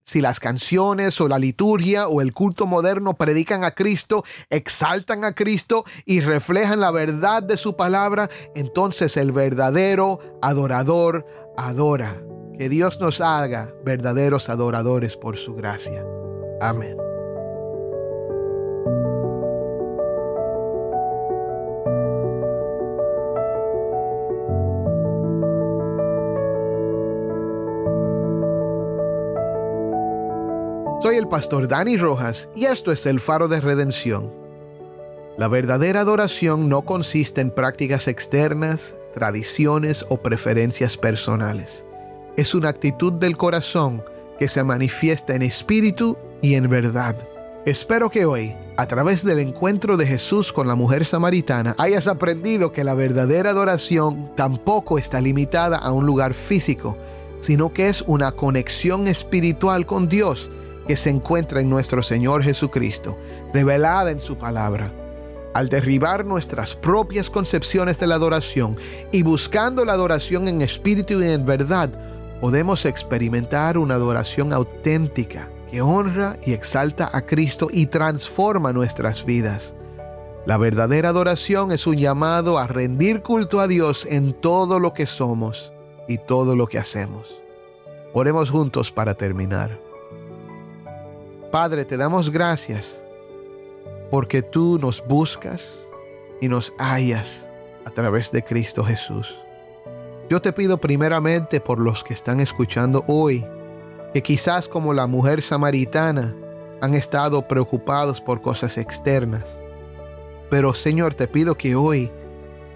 Si 0.05 0.21
las 0.21 0.41
canciones 0.41 1.21
o 1.21 1.29
la 1.29 1.39
liturgia 1.39 2.09
o 2.09 2.21
el 2.21 2.33
culto 2.33 2.67
moderno 2.67 3.15
predican 3.15 3.65
a 3.65 3.73
Cristo, 3.73 4.25
exaltan 4.49 5.25
a 5.25 5.35
Cristo 5.35 5.85
y 6.05 6.21
reflejan 6.21 6.81
la 6.81 6.91
verdad 6.91 7.43
de 7.43 7.57
su 7.57 7.77
palabra, 7.77 8.29
entonces 8.55 9.17
el 9.17 9.33
verdadero 9.33 10.19
adorador 10.43 11.27
adora. 11.57 12.23
Que 12.59 12.69
Dios 12.69 13.01
nos 13.01 13.21
haga 13.21 13.73
verdaderos 13.85 14.51
adoradores 14.51 15.17
por 15.17 15.37
su 15.37 15.55
gracia. 15.55 16.05
Amén. 16.61 17.10
Soy 31.03 31.17
el 31.17 31.29
pastor 31.29 31.67
Dani 31.67 31.97
Rojas 31.97 32.51
y 32.55 32.67
esto 32.67 32.93
es 32.93 33.07
el 33.07 33.21
faro 33.21 33.49
de 33.49 33.63
redención. 33.63 34.31
La 35.39 35.49
verdadera 35.49 36.01
adoración 36.01 36.69
no 36.69 36.83
consiste 36.83 37.41
en 37.41 37.51
prácticas 37.51 38.07
externas, 38.07 38.97
tradiciones 39.15 40.05
o 40.11 40.19
preferencias 40.19 40.99
personales. 40.99 41.87
Es 42.37 42.55
una 42.55 42.69
actitud 42.69 43.15
del 43.15 43.39
corazón 43.39 44.05
que 44.39 44.47
se 44.47 44.63
manifiesta 44.63 45.35
en 45.35 45.41
espíritu 45.41 46.19
y 46.43 46.57
en 46.57 46.69
verdad. 46.69 47.17
Espero 47.65 48.11
que 48.11 48.27
hoy, 48.27 48.55
a 48.77 48.87
través 48.87 49.25
del 49.25 49.39
encuentro 49.39 49.97
de 49.97 50.07
Jesús 50.07 50.53
con 50.53 50.69
la 50.69 50.75
mujer 50.75 51.07
samaritana, 51.07 51.75
hayas 51.79 52.09
aprendido 52.09 52.73
que 52.73 52.85
la 52.85 52.93
verdadera 52.93 53.51
adoración 53.51 54.37
tampoco 54.37 54.99
está 54.99 55.23
limitada 55.23 55.79
a 55.79 55.93
un 55.93 56.05
lugar 56.05 56.35
físico, 56.35 56.99
sino 57.39 57.73
que 57.73 57.89
es 57.89 58.05
una 58.07 58.33
conexión 58.33 59.09
espiritual 59.09 59.87
con 59.87 60.07
Dios 60.07 60.51
que 60.87 60.97
se 60.97 61.11
encuentra 61.11 61.61
en 61.61 61.71
nuestro 61.71 62.03
Señor 62.03 62.43
Jesucristo, 62.43 63.17
revelada 63.53 64.11
en 64.11 64.21
su 64.21 64.37
palabra. 64.37 64.93
Al 65.55 65.69
derribar 65.69 66.25
nuestras 66.25 66.77
propias 66.77 67.29
concepciones 67.29 67.99
de 67.99 68.07
la 68.07 68.15
adoración 68.15 68.77
y 69.11 69.23
buscando 69.23 69.85
la 69.85 69.93
adoración 69.93 70.47
en 70.49 70.63
espíritu 70.63 71.21
y 71.21 71.27
en 71.27 71.45
verdad, 71.45 71.91
podemos 72.41 72.85
experimentar 72.87 73.77
una 73.77 73.95
adoración 73.95 74.53
auténtica 74.53 75.49
que 75.71 75.83
honra 75.83 76.37
y 76.45 76.53
exalta 76.53 77.11
a 77.13 77.23
Cristo 77.23 77.69
y 77.73 77.87
transforma 77.87 78.73
nuestras 78.73 79.25
vidas. 79.25 79.75
La 80.47 80.57
verdadera 80.57 81.11
adoración 81.11 81.71
es 81.71 81.87
un 81.87 81.97
llamado 81.97 82.59
a 82.59 82.67
rendir 82.67 83.23
culto 83.23 83.61
a 83.61 83.67
Dios 83.67 84.07
en 84.07 84.33
todo 84.33 84.81
lo 84.81 84.95
que 84.95 85.07
somos 85.07 85.73
y 86.09 86.19
todo 86.19 86.57
lo 86.57 86.67
que 86.67 86.79
hacemos. 86.79 87.41
Oremos 88.15 88.51
juntos 88.51 88.91
para 88.91 89.15
terminar. 89.15 89.90
Padre, 91.51 91.85
te 91.85 91.97
damos 91.97 92.31
gracias 92.31 93.03
porque 94.09 94.41
tú 94.41 94.79
nos 94.81 95.05
buscas 95.05 95.85
y 96.41 96.47
nos 96.47 96.73
hallas 96.79 97.51
a 97.85 97.91
través 97.91 98.31
de 98.31 98.45
Cristo 98.45 98.85
Jesús. 98.85 99.37
Yo 100.29 100.41
te 100.41 100.53
pido 100.53 100.79
primeramente 100.79 101.61
por 101.61 101.81
los 101.81 102.05
que 102.05 102.15
están 102.15 102.39
escuchando 102.39 103.05
hoy, 103.09 103.45
que 104.15 104.23
quizás 104.23 104.69
como 104.69 104.95
la 104.95 105.09
mujer 105.09 105.43
samaritana 105.43 106.37
han 106.81 106.95
estado 106.95 107.49
preocupados 107.49 108.21
por 108.21 108.41
cosas 108.41 108.79
externas. 108.79 109.59
Pero 110.51 110.73
Señor, 110.73 111.15
te 111.15 111.27
pido 111.27 111.57
que 111.57 111.75
hoy 111.75 112.13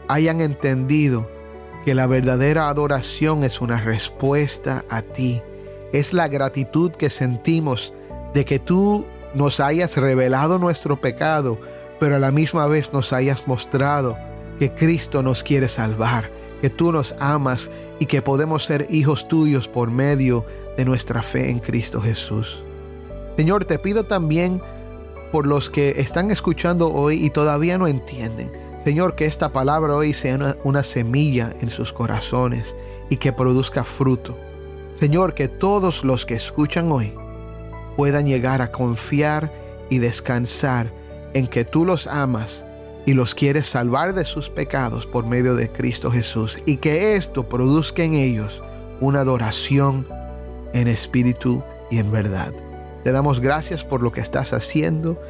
hayan 0.08 0.40
entendido 0.40 1.28
que 1.84 1.94
la 1.94 2.08
verdadera 2.08 2.68
adoración 2.68 3.44
es 3.44 3.60
una 3.60 3.80
respuesta 3.80 4.84
a 4.90 5.02
ti. 5.02 5.42
Es 5.92 6.12
la 6.12 6.26
gratitud 6.26 6.90
que 6.90 7.08
sentimos 7.08 7.94
de 8.34 8.44
que 8.44 8.58
tú 8.58 9.06
nos 9.32 9.60
hayas 9.60 9.96
revelado 9.96 10.58
nuestro 10.58 11.00
pecado, 11.00 11.58
pero 12.00 12.16
a 12.16 12.18
la 12.18 12.32
misma 12.32 12.66
vez 12.66 12.92
nos 12.92 13.12
hayas 13.12 13.46
mostrado 13.46 14.18
que 14.58 14.72
Cristo 14.72 15.22
nos 15.22 15.42
quiere 15.42 15.68
salvar, 15.68 16.30
que 16.60 16.68
tú 16.68 16.92
nos 16.92 17.14
amas 17.20 17.70
y 18.00 18.06
que 18.06 18.22
podemos 18.22 18.64
ser 18.64 18.86
hijos 18.90 19.28
tuyos 19.28 19.68
por 19.68 19.90
medio 19.90 20.44
de 20.76 20.84
nuestra 20.84 21.22
fe 21.22 21.50
en 21.50 21.60
Cristo 21.60 22.00
Jesús. 22.00 22.62
Señor, 23.36 23.64
te 23.64 23.78
pido 23.78 24.04
también 24.04 24.60
por 25.32 25.46
los 25.46 25.70
que 25.70 26.00
están 26.00 26.30
escuchando 26.30 26.92
hoy 26.92 27.24
y 27.24 27.30
todavía 27.30 27.78
no 27.78 27.86
entienden. 27.86 28.52
Señor, 28.84 29.16
que 29.16 29.24
esta 29.24 29.52
palabra 29.52 29.94
hoy 29.94 30.12
sea 30.12 30.34
una, 30.34 30.56
una, 30.62 30.82
semilla 30.82 31.52
en 31.60 31.70
sus 31.70 31.92
corazones 31.92 32.76
y 33.10 33.16
que 33.16 33.32
produzca 33.32 33.82
fruto. 33.82 34.36
Señor, 34.92 35.34
que 35.34 35.48
todos 35.48 36.04
los 36.04 36.26
que 36.26 36.34
escuchan 36.34 36.92
hoy 36.92 37.14
puedan 37.96 38.26
llegar 38.26 38.62
a 38.62 38.70
confiar 38.70 39.52
y 39.90 39.98
descansar 39.98 40.92
en 41.34 41.46
que 41.46 41.64
tú 41.64 41.84
los 41.84 42.06
amas 42.06 42.64
y 43.06 43.14
los 43.14 43.34
quieres 43.34 43.66
salvar 43.66 44.14
de 44.14 44.24
sus 44.24 44.48
pecados 44.48 45.06
por 45.06 45.26
medio 45.26 45.54
de 45.54 45.70
Cristo 45.70 46.10
Jesús 46.10 46.58
y 46.64 46.76
que 46.76 47.16
esto 47.16 47.48
produzca 47.48 48.02
en 48.02 48.14
ellos 48.14 48.62
una 49.00 49.20
adoración 49.20 50.06
en 50.72 50.88
espíritu 50.88 51.62
y 51.90 51.98
en 51.98 52.10
verdad. 52.10 52.52
Te 53.04 53.12
damos 53.12 53.40
gracias 53.40 53.84
por 53.84 54.02
lo 54.02 54.12
que 54.12 54.20
estás 54.20 54.52
haciendo, 54.52 55.20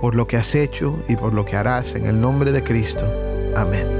por 0.00 0.16
lo 0.16 0.26
que 0.26 0.36
has 0.36 0.54
hecho 0.54 0.98
y 1.08 1.16
por 1.16 1.32
lo 1.32 1.44
que 1.44 1.56
harás 1.56 1.94
en 1.94 2.06
el 2.06 2.20
nombre 2.20 2.50
de 2.50 2.64
Cristo. 2.64 3.06
Amén. 3.56 3.99